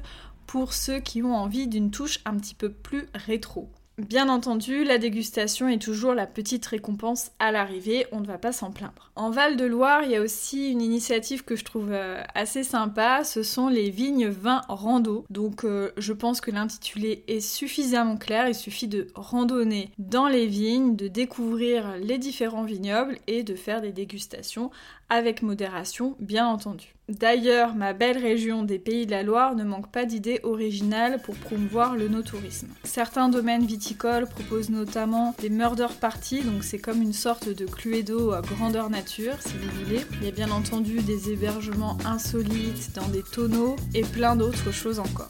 pour 0.46 0.72
ceux 0.72 1.00
qui 1.00 1.22
ont 1.22 1.34
envie 1.34 1.66
d'une 1.66 1.90
touche 1.90 2.20
un 2.24 2.36
petit 2.36 2.54
peu 2.54 2.70
plus 2.70 3.06
rétro. 3.14 3.70
Bien 3.98 4.28
entendu, 4.28 4.84
la 4.84 4.98
dégustation 4.98 5.68
est 5.68 5.80
toujours 5.80 6.12
la 6.12 6.26
petite 6.26 6.66
récompense 6.66 7.30
à 7.38 7.50
l'arrivée, 7.50 8.06
on 8.12 8.20
ne 8.20 8.26
va 8.26 8.36
pas 8.36 8.52
s'en 8.52 8.70
plaindre. 8.70 9.10
En 9.16 9.30
Val-de-Loire, 9.30 10.02
il 10.02 10.10
y 10.10 10.16
a 10.16 10.20
aussi 10.20 10.70
une 10.70 10.82
initiative 10.82 11.44
que 11.44 11.56
je 11.56 11.64
trouve 11.64 11.92
euh, 11.92 12.22
assez 12.34 12.62
sympa, 12.62 13.24
ce 13.24 13.42
sont 13.42 13.68
les 13.68 13.88
vignes 13.88 14.28
vins 14.28 14.60
rando. 14.68 15.24
Donc 15.30 15.64
euh, 15.64 15.92
je 15.96 16.12
pense 16.12 16.42
que 16.42 16.50
l'intitulé 16.50 17.24
est 17.26 17.40
suffisamment 17.40 18.18
clair, 18.18 18.46
il 18.48 18.54
suffit 18.54 18.86
de 18.86 19.06
randonner 19.14 19.90
dans 19.96 20.28
les 20.28 20.46
vignes, 20.46 20.94
de 20.94 21.08
découvrir 21.08 21.96
les 21.96 22.18
différents 22.18 22.64
vignobles 22.64 23.16
et 23.26 23.44
de 23.44 23.54
faire 23.54 23.80
des 23.80 23.92
dégustations 23.92 24.70
avec 25.08 25.40
modération, 25.40 26.16
bien 26.20 26.46
entendu. 26.46 26.95
D'ailleurs, 27.08 27.76
ma 27.76 27.92
belle 27.92 28.18
région 28.18 28.64
des 28.64 28.80
Pays 28.80 29.06
de 29.06 29.12
la 29.12 29.22
Loire 29.22 29.54
ne 29.54 29.62
manque 29.62 29.92
pas 29.92 30.04
d'idées 30.04 30.40
originales 30.42 31.22
pour 31.22 31.36
promouvoir 31.36 31.94
le 31.94 32.08
no-tourisme. 32.08 32.66
Certains 32.82 33.28
domaines 33.28 33.64
viticoles 33.64 34.26
proposent 34.26 34.70
notamment 34.70 35.32
des 35.40 35.48
murder 35.48 35.86
parties, 36.00 36.42
donc 36.42 36.64
c'est 36.64 36.80
comme 36.80 37.00
une 37.00 37.12
sorte 37.12 37.48
de 37.48 37.64
cluedo 37.64 38.32
à 38.32 38.42
grandeur 38.42 38.90
nature, 38.90 39.40
si 39.40 39.52
vous 39.56 39.84
voulez. 39.84 40.00
Il 40.20 40.24
y 40.24 40.28
a 40.28 40.32
bien 40.32 40.50
entendu 40.50 41.00
des 41.00 41.30
hébergements 41.30 41.96
insolites 42.04 42.90
dans 42.96 43.08
des 43.08 43.22
tonneaux 43.22 43.76
et 43.94 44.02
plein 44.02 44.34
d'autres 44.34 44.72
choses 44.72 44.98
encore. 44.98 45.28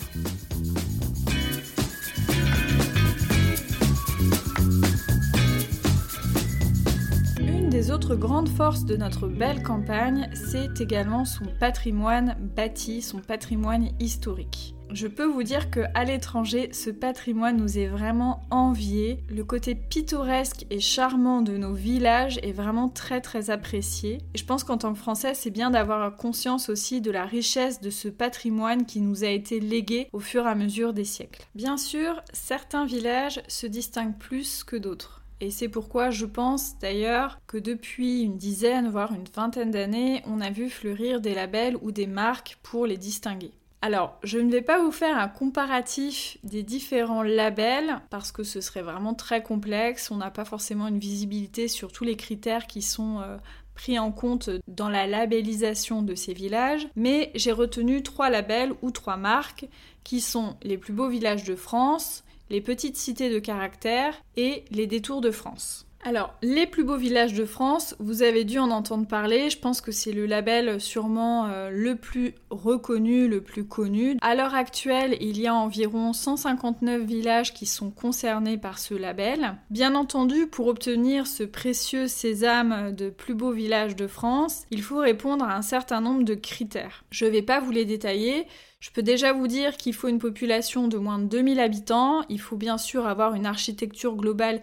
Autre 7.96 8.14
grande 8.14 8.50
force 8.50 8.84
de 8.84 8.94
notre 8.94 9.26
belle 9.26 9.62
campagne, 9.62 10.28
c'est 10.34 10.82
également 10.82 11.24
son 11.24 11.46
patrimoine 11.58 12.36
bâti, 12.54 13.00
son 13.00 13.20
patrimoine 13.20 13.88
historique. 14.00 14.74
Je 14.90 15.06
peux 15.06 15.24
vous 15.24 15.42
dire 15.42 15.70
que 15.70 15.80
à 15.94 16.04
l'étranger, 16.04 16.68
ce 16.74 16.90
patrimoine 16.90 17.56
nous 17.56 17.78
est 17.78 17.86
vraiment 17.86 18.42
envié. 18.50 19.24
Le 19.30 19.44
côté 19.44 19.74
pittoresque 19.74 20.66
et 20.68 20.78
charmant 20.78 21.40
de 21.40 21.56
nos 21.56 21.72
villages 21.72 22.38
est 22.42 22.52
vraiment 22.52 22.90
très 22.90 23.22
très 23.22 23.48
apprécié. 23.48 24.18
Et 24.34 24.38
je 24.38 24.44
pense 24.44 24.62
qu'en 24.62 24.76
tant 24.76 24.92
que 24.92 24.98
Français, 24.98 25.32
c'est 25.32 25.50
bien 25.50 25.70
d'avoir 25.70 26.18
conscience 26.18 26.68
aussi 26.68 27.00
de 27.00 27.10
la 27.10 27.24
richesse 27.24 27.80
de 27.80 27.88
ce 27.88 28.08
patrimoine 28.08 28.84
qui 28.84 29.00
nous 29.00 29.24
a 29.24 29.28
été 29.28 29.58
légué 29.58 30.10
au 30.12 30.20
fur 30.20 30.44
et 30.44 30.50
à 30.50 30.54
mesure 30.54 30.92
des 30.92 31.04
siècles. 31.04 31.46
Bien 31.54 31.78
sûr, 31.78 32.22
certains 32.34 32.84
villages 32.84 33.40
se 33.48 33.66
distinguent 33.66 34.18
plus 34.18 34.64
que 34.64 34.76
d'autres. 34.76 35.22
Et 35.40 35.50
c'est 35.50 35.68
pourquoi 35.68 36.10
je 36.10 36.26
pense 36.26 36.78
d'ailleurs 36.78 37.38
que 37.46 37.58
depuis 37.58 38.22
une 38.22 38.38
dizaine, 38.38 38.88
voire 38.88 39.12
une 39.12 39.28
vingtaine 39.34 39.70
d'années, 39.70 40.22
on 40.26 40.40
a 40.40 40.50
vu 40.50 40.70
fleurir 40.70 41.20
des 41.20 41.34
labels 41.34 41.76
ou 41.82 41.92
des 41.92 42.06
marques 42.06 42.58
pour 42.62 42.86
les 42.86 42.96
distinguer. 42.96 43.52
Alors, 43.82 44.18
je 44.22 44.38
ne 44.38 44.50
vais 44.50 44.62
pas 44.62 44.82
vous 44.82 44.90
faire 44.90 45.18
un 45.18 45.28
comparatif 45.28 46.38
des 46.42 46.62
différents 46.62 47.22
labels 47.22 48.00
parce 48.10 48.32
que 48.32 48.42
ce 48.42 48.60
serait 48.60 48.82
vraiment 48.82 49.14
très 49.14 49.42
complexe. 49.42 50.10
On 50.10 50.16
n'a 50.16 50.30
pas 50.30 50.46
forcément 50.46 50.88
une 50.88 50.98
visibilité 50.98 51.68
sur 51.68 51.92
tous 51.92 52.04
les 52.04 52.16
critères 52.16 52.66
qui 52.66 52.80
sont 52.80 53.20
euh, 53.20 53.36
pris 53.74 53.98
en 53.98 54.10
compte 54.10 54.50
dans 54.66 54.88
la 54.88 55.06
labellisation 55.06 56.02
de 56.02 56.14
ces 56.14 56.32
villages. 56.32 56.88
Mais 56.96 57.30
j'ai 57.34 57.52
retenu 57.52 58.02
trois 58.02 58.30
labels 58.30 58.72
ou 58.82 58.90
trois 58.90 59.18
marques 59.18 59.68
qui 60.02 60.20
sont 60.20 60.56
les 60.62 60.78
plus 60.78 60.92
beaux 60.92 61.08
villages 61.08 61.44
de 61.44 61.54
France, 61.54 62.24
les 62.50 62.60
petites 62.60 62.96
cités 62.96 63.30
de 63.30 63.38
caractère 63.38 64.14
et 64.36 64.64
les 64.70 64.86
détours 64.86 65.20
de 65.20 65.30
France. 65.30 65.86
Alors, 66.06 66.34
les 66.40 66.66
plus 66.66 66.84
beaux 66.84 66.96
villages 66.96 67.34
de 67.34 67.44
France, 67.44 67.96
vous 67.98 68.22
avez 68.22 68.44
dû 68.44 68.60
en 68.60 68.70
entendre 68.70 69.08
parler, 69.08 69.50
je 69.50 69.58
pense 69.58 69.80
que 69.80 69.90
c'est 69.90 70.12
le 70.12 70.24
label 70.24 70.80
sûrement 70.80 71.46
euh, 71.48 71.68
le 71.72 71.96
plus 71.96 72.36
reconnu, 72.48 73.26
le 73.26 73.40
plus 73.40 73.66
connu. 73.66 74.16
À 74.20 74.36
l'heure 74.36 74.54
actuelle, 74.54 75.16
il 75.20 75.40
y 75.40 75.48
a 75.48 75.54
environ 75.54 76.12
159 76.12 77.02
villages 77.02 77.54
qui 77.54 77.66
sont 77.66 77.90
concernés 77.90 78.56
par 78.56 78.78
ce 78.78 78.94
label. 78.94 79.56
Bien 79.70 79.96
entendu, 79.96 80.46
pour 80.46 80.68
obtenir 80.68 81.26
ce 81.26 81.42
précieux 81.42 82.06
sésame 82.06 82.92
de 82.92 83.10
plus 83.10 83.34
beaux 83.34 83.50
villages 83.50 83.96
de 83.96 84.06
France, 84.06 84.64
il 84.70 84.82
faut 84.82 84.98
répondre 84.98 85.44
à 85.44 85.56
un 85.56 85.62
certain 85.62 86.00
nombre 86.00 86.22
de 86.22 86.34
critères. 86.34 87.04
Je 87.10 87.24
ne 87.24 87.30
vais 87.30 87.42
pas 87.42 87.58
vous 87.58 87.72
les 87.72 87.84
détailler, 87.84 88.46
je 88.86 88.92
peux 88.92 89.02
déjà 89.02 89.32
vous 89.32 89.48
dire 89.48 89.76
qu'il 89.76 89.94
faut 89.94 90.06
une 90.06 90.20
population 90.20 90.86
de 90.86 90.96
moins 90.96 91.18
de 91.18 91.24
2000 91.24 91.58
habitants, 91.58 92.22
il 92.28 92.40
faut 92.40 92.54
bien 92.54 92.78
sûr 92.78 93.04
avoir 93.04 93.34
une 93.34 93.44
architecture 93.44 94.14
globale 94.14 94.62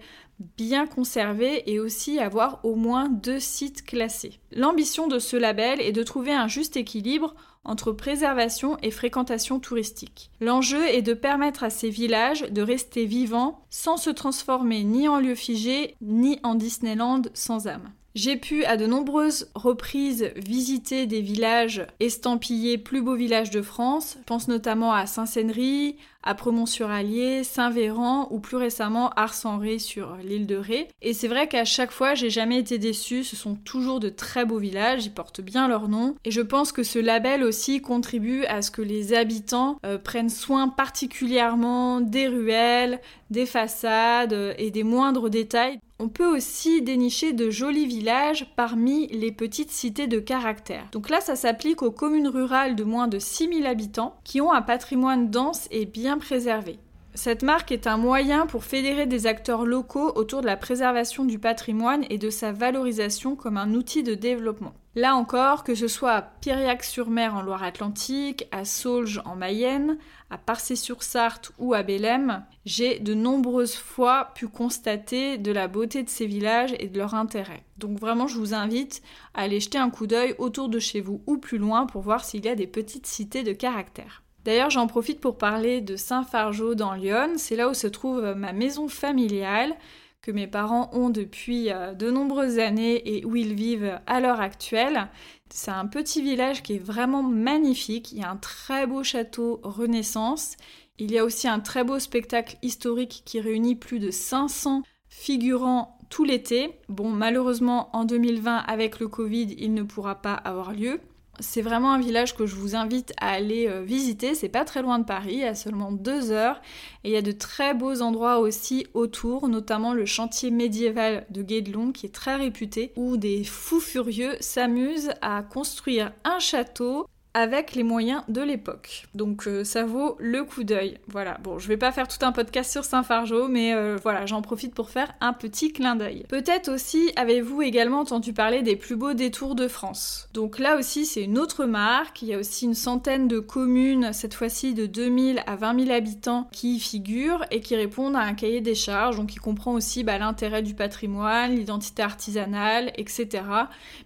bien 0.57 0.87
conservé 0.87 1.69
et 1.69 1.81
aussi 1.81 2.19
avoir 2.19 2.63
au 2.63 2.75
moins 2.75 3.09
deux 3.09 3.41
sites 3.41 3.83
classés. 3.83 4.39
L'ambition 4.53 5.09
de 5.09 5.19
ce 5.19 5.35
label 5.35 5.81
est 5.81 5.91
de 5.91 6.03
trouver 6.03 6.31
un 6.31 6.47
juste 6.47 6.77
équilibre 6.77 7.35
entre 7.65 7.91
préservation 7.91 8.77
et 8.81 8.91
fréquentation 8.91 9.59
touristique. 9.59 10.31
L'enjeu 10.39 10.87
est 10.87 11.01
de 11.01 11.13
permettre 11.13 11.65
à 11.65 11.69
ces 11.69 11.89
villages 11.89 12.43
de 12.49 12.61
rester 12.61 13.05
vivants 13.05 13.65
sans 13.69 13.97
se 13.97 14.09
transformer 14.09 14.85
ni 14.85 15.09
en 15.09 15.19
lieu 15.19 15.35
figé 15.35 15.97
ni 15.99 16.39
en 16.43 16.55
Disneyland 16.55 17.23
sans 17.33 17.67
âme. 17.67 17.91
J'ai 18.15 18.37
pu 18.37 18.63
à 18.65 18.77
de 18.77 18.85
nombreuses 18.85 19.49
reprises 19.55 20.31
visiter 20.35 21.07
des 21.07 21.21
villages 21.21 21.87
estampillés 21.99 22.77
plus 22.77 23.01
beaux 23.01 23.15
villages 23.15 23.49
de 23.49 23.63
France. 23.63 24.17
Je 24.19 24.23
pense 24.25 24.47
notamment 24.47 24.93
à 24.93 25.07
Saint-Sénery, 25.07 25.97
à 26.23 26.35
Premont-sur-Allier, 26.35 27.43
Saint-Véran 27.43 28.27
ou 28.31 28.39
plus 28.39 28.57
récemment 28.57 29.09
Ars-en-Ré 29.11 29.79
sur 29.79 30.15
l'île 30.23 30.47
de 30.47 30.55
Ré. 30.55 30.87
Et 31.01 31.13
c'est 31.13 31.27
vrai 31.27 31.47
qu'à 31.47 31.65
chaque 31.65 31.91
fois, 31.91 32.15
j'ai 32.15 32.29
jamais 32.29 32.57
été 32.57 32.77
déçue. 32.77 33.23
Ce 33.23 33.35
sont 33.35 33.55
toujours 33.55 33.99
de 33.99 34.09
très 34.09 34.45
beaux 34.45 34.57
villages, 34.57 35.05
ils 35.05 35.13
portent 35.13 35.41
bien 35.41 35.67
leur 35.67 35.87
nom. 35.87 36.15
Et 36.25 36.31
je 36.31 36.41
pense 36.41 36.71
que 36.71 36.83
ce 36.83 36.99
label 36.99 37.43
aussi 37.43 37.81
contribue 37.81 38.45
à 38.45 38.61
ce 38.61 38.71
que 38.71 38.81
les 38.81 39.13
habitants 39.13 39.77
euh, 39.85 39.97
prennent 39.97 40.29
soin 40.29 40.67
particulièrement 40.67 42.01
des 42.01 42.27
ruelles, 42.27 42.99
des 43.29 43.45
façades 43.45 44.33
euh, 44.33 44.53
et 44.57 44.71
des 44.71 44.83
moindres 44.83 45.29
détails. 45.29 45.79
On 45.99 46.09
peut 46.09 46.25
aussi 46.25 46.81
dénicher 46.81 47.33
de 47.33 47.49
jolis 47.49 47.85
villages 47.85 48.47
parmi 48.55 49.07
les 49.07 49.31
petites 49.31 49.71
cités 49.71 50.07
de 50.07 50.19
caractère. 50.19 50.87
Donc 50.91 51.09
là, 51.09 51.21
ça 51.21 51.35
s'applique 51.35 51.81
aux 51.81 51.91
communes 51.91 52.27
rurales 52.27 52.75
de 52.75 52.83
moins 52.83 53.07
de 53.07 53.19
6000 53.19 53.65
habitants 53.65 54.15
qui 54.23 54.41
ont 54.41 54.51
un 54.51 54.61
patrimoine 54.61 55.29
dense 55.29 55.67
et 55.71 55.85
bien 55.85 56.12
préservé. 56.17 56.79
Cette 57.15 57.43
marque 57.43 57.71
est 57.71 57.85
un 57.85 57.97
moyen 57.97 58.47
pour 58.47 58.63
fédérer 58.63 59.05
des 59.05 59.27
acteurs 59.27 59.65
locaux 59.65 60.11
autour 60.15 60.41
de 60.41 60.47
la 60.47 60.57
préservation 60.57 61.25
du 61.25 61.37
patrimoine 61.37 62.05
et 62.09 62.17
de 62.17 62.31
sa 62.31 62.51
valorisation 62.51 63.35
comme 63.35 63.57
un 63.57 63.75
outil 63.75 64.01
de 64.01 64.15
développement. 64.15 64.73
Là 64.95 65.15
encore, 65.15 65.63
que 65.63 65.75
ce 65.75 65.87
soit 65.87 66.11
à 66.11 66.21
Piriac-sur-Mer 66.21 67.35
en 67.35 67.43
Loire-Atlantique, 67.43 68.47
à 68.51 68.65
Saulges 68.65 69.21
en 69.25 69.35
Mayenne, 69.35 69.97
à 70.31 70.39
Parcé-sur-Sarthe 70.39 71.51
ou 71.59 71.75
à 71.75 71.83
Bélem, 71.83 72.43
j'ai 72.65 72.99
de 72.99 73.13
nombreuses 73.13 73.75
fois 73.75 74.29
pu 74.33 74.47
constater 74.47 75.37
de 75.37 75.51
la 75.51 75.67
beauté 75.67 76.01
de 76.01 76.09
ces 76.09 76.25
villages 76.25 76.73
et 76.79 76.87
de 76.87 76.97
leur 76.97 77.13
intérêt. 77.13 77.63
Donc 77.77 77.99
vraiment, 77.99 78.27
je 78.27 78.39
vous 78.39 78.55
invite 78.55 79.03
à 79.35 79.41
aller 79.41 79.59
jeter 79.59 79.77
un 79.77 79.91
coup 79.91 80.07
d'œil 80.07 80.33
autour 80.39 80.67
de 80.67 80.79
chez 80.79 81.01
vous 81.01 81.21
ou 81.27 81.37
plus 81.37 81.59
loin 81.59 81.85
pour 81.85 82.01
voir 82.01 82.25
s'il 82.25 82.43
y 82.43 82.49
a 82.49 82.55
des 82.55 82.67
petites 82.67 83.07
cités 83.07 83.43
de 83.43 83.53
caractère. 83.53 84.22
D'ailleurs, 84.45 84.69
j'en 84.69 84.87
profite 84.87 85.19
pour 85.19 85.37
parler 85.37 85.81
de 85.81 85.95
Saint-Fargeau 85.95 86.75
dans 86.75 86.93
Lyon, 86.93 87.33
c'est 87.37 87.55
là 87.55 87.69
où 87.69 87.73
se 87.73 87.87
trouve 87.87 88.33
ma 88.35 88.51
maison 88.53 88.87
familiale 88.87 89.75
que 90.23 90.31
mes 90.31 90.47
parents 90.47 90.89
ont 90.93 91.09
depuis 91.09 91.69
euh, 91.69 91.93
de 91.93 92.09
nombreuses 92.09 92.57
années 92.57 93.17
et 93.17 93.25
où 93.25 93.35
ils 93.35 93.53
vivent 93.53 93.99
à 94.07 94.21
l'heure 94.21 94.39
actuelle. 94.39 95.09
C'est 95.49 95.69
un 95.69 95.85
petit 95.85 96.23
village 96.23 96.63
qui 96.63 96.75
est 96.75 96.83
vraiment 96.83 97.21
magnifique. 97.21 98.13
Il 98.13 98.19
y 98.19 98.23
a 98.23 98.31
un 98.31 98.37
très 98.37 98.87
beau 98.87 99.03
château 99.03 99.59
Renaissance. 99.63 100.55
Il 100.97 101.11
y 101.11 101.19
a 101.19 101.25
aussi 101.25 101.47
un 101.47 101.59
très 101.59 101.83
beau 101.83 101.99
spectacle 101.99 102.57
historique 102.61 103.23
qui 103.25 103.41
réunit 103.41 103.75
plus 103.75 103.99
de 103.99 104.09
500 104.09 104.83
figurants 105.09 105.99
tout 106.09 106.23
l'été. 106.23 106.79
Bon, 106.87 107.09
malheureusement, 107.09 107.89
en 107.93 108.05
2020, 108.05 108.57
avec 108.57 108.99
le 108.99 109.09
Covid, 109.09 109.55
il 109.59 109.73
ne 109.73 109.83
pourra 109.83 110.21
pas 110.21 110.33
avoir 110.33 110.71
lieu. 110.71 111.01
C'est 111.39 111.63
vraiment 111.63 111.93
un 111.93 111.99
village 111.99 112.35
que 112.35 112.45
je 112.45 112.55
vous 112.55 112.75
invite 112.75 113.11
à 113.19 113.31
aller 113.31 113.67
euh, 113.67 113.81
visiter. 113.81 114.35
C'est 114.35 114.49
pas 114.49 114.65
très 114.65 114.83
loin 114.83 114.99
de 114.99 115.03
Paris, 115.03 115.43
à 115.43 115.55
seulement 115.55 115.91
deux 115.91 116.31
heures. 116.31 116.61
Et 117.03 117.09
il 117.09 117.13
y 117.13 117.17
a 117.17 117.23
de 117.23 117.31
très 117.31 117.73
beaux 117.73 118.01
endroits 118.01 118.39
aussi 118.39 118.85
autour, 118.93 119.47
notamment 119.47 119.93
le 119.93 120.05
chantier 120.05 120.51
médiéval 120.51 121.25
de 121.31 121.41
Guédelon 121.41 121.91
qui 121.91 122.05
est 122.05 122.13
très 122.13 122.35
réputé, 122.35 122.91
où 122.95 123.17
des 123.17 123.43
fous 123.43 123.79
furieux 123.79 124.35
s'amusent 124.41 125.11
à 125.21 125.41
construire 125.41 126.11
un 126.23 126.37
château 126.37 127.07
avec 127.33 127.73
les 127.73 127.83
moyens 127.83 128.23
de 128.27 128.41
l'époque. 128.41 129.07
Donc 129.15 129.47
euh, 129.47 129.63
ça 129.63 129.85
vaut 129.85 130.15
le 130.19 130.43
coup 130.43 130.63
d'œil. 130.63 130.99
Voilà, 131.07 131.37
bon, 131.43 131.57
je 131.57 131.67
vais 131.67 131.77
pas 131.77 131.91
faire 131.91 132.07
tout 132.07 132.23
un 132.23 132.31
podcast 132.31 132.71
sur 132.71 132.85
Saint-Fargeau, 132.85 133.47
mais 133.47 133.73
euh, 133.73 133.97
voilà, 134.01 134.25
j'en 134.25 134.41
profite 134.41 134.75
pour 134.75 134.89
faire 134.89 135.13
un 135.19 135.33
petit 135.33 135.73
clin 135.73 135.95
d'œil. 135.95 136.25
Peut-être 136.29 136.69
aussi 136.71 137.11
avez-vous 137.15 137.61
également 137.63 138.01
entendu 138.01 138.33
parler 138.33 138.61
des 138.61 138.75
plus 138.75 138.95
beaux 138.95 139.13
détours 139.13 139.55
de 139.55 139.67
France. 139.67 140.29
Donc 140.33 140.59
là 140.59 140.77
aussi, 140.77 141.05
c'est 141.05 141.23
une 141.23 141.39
autre 141.39 141.65
marque. 141.65 142.21
Il 142.21 142.27
y 142.27 142.33
a 142.33 142.37
aussi 142.37 142.65
une 142.65 142.75
centaine 142.75 143.27
de 143.27 143.39
communes, 143.39 144.13
cette 144.13 144.35
fois-ci 144.35 144.73
de 144.73 144.85
2000 144.85 145.43
à 145.47 145.55
20 145.55 145.85
000 145.85 145.95
habitants, 145.95 146.47
qui 146.51 146.75
y 146.75 146.79
figurent 146.79 147.45
et 147.49 147.61
qui 147.61 147.75
répondent 147.75 148.15
à 148.15 148.21
un 148.21 148.33
cahier 148.33 148.61
des 148.61 148.75
charges, 148.75 149.17
donc 149.17 149.29
qui 149.29 149.37
comprend 149.37 149.73
aussi 149.73 150.03
bah, 150.03 150.19
l'intérêt 150.19 150.61
du 150.61 150.75
patrimoine, 150.75 151.55
l'identité 151.55 152.03
artisanale, 152.03 152.91
etc. 152.95 153.43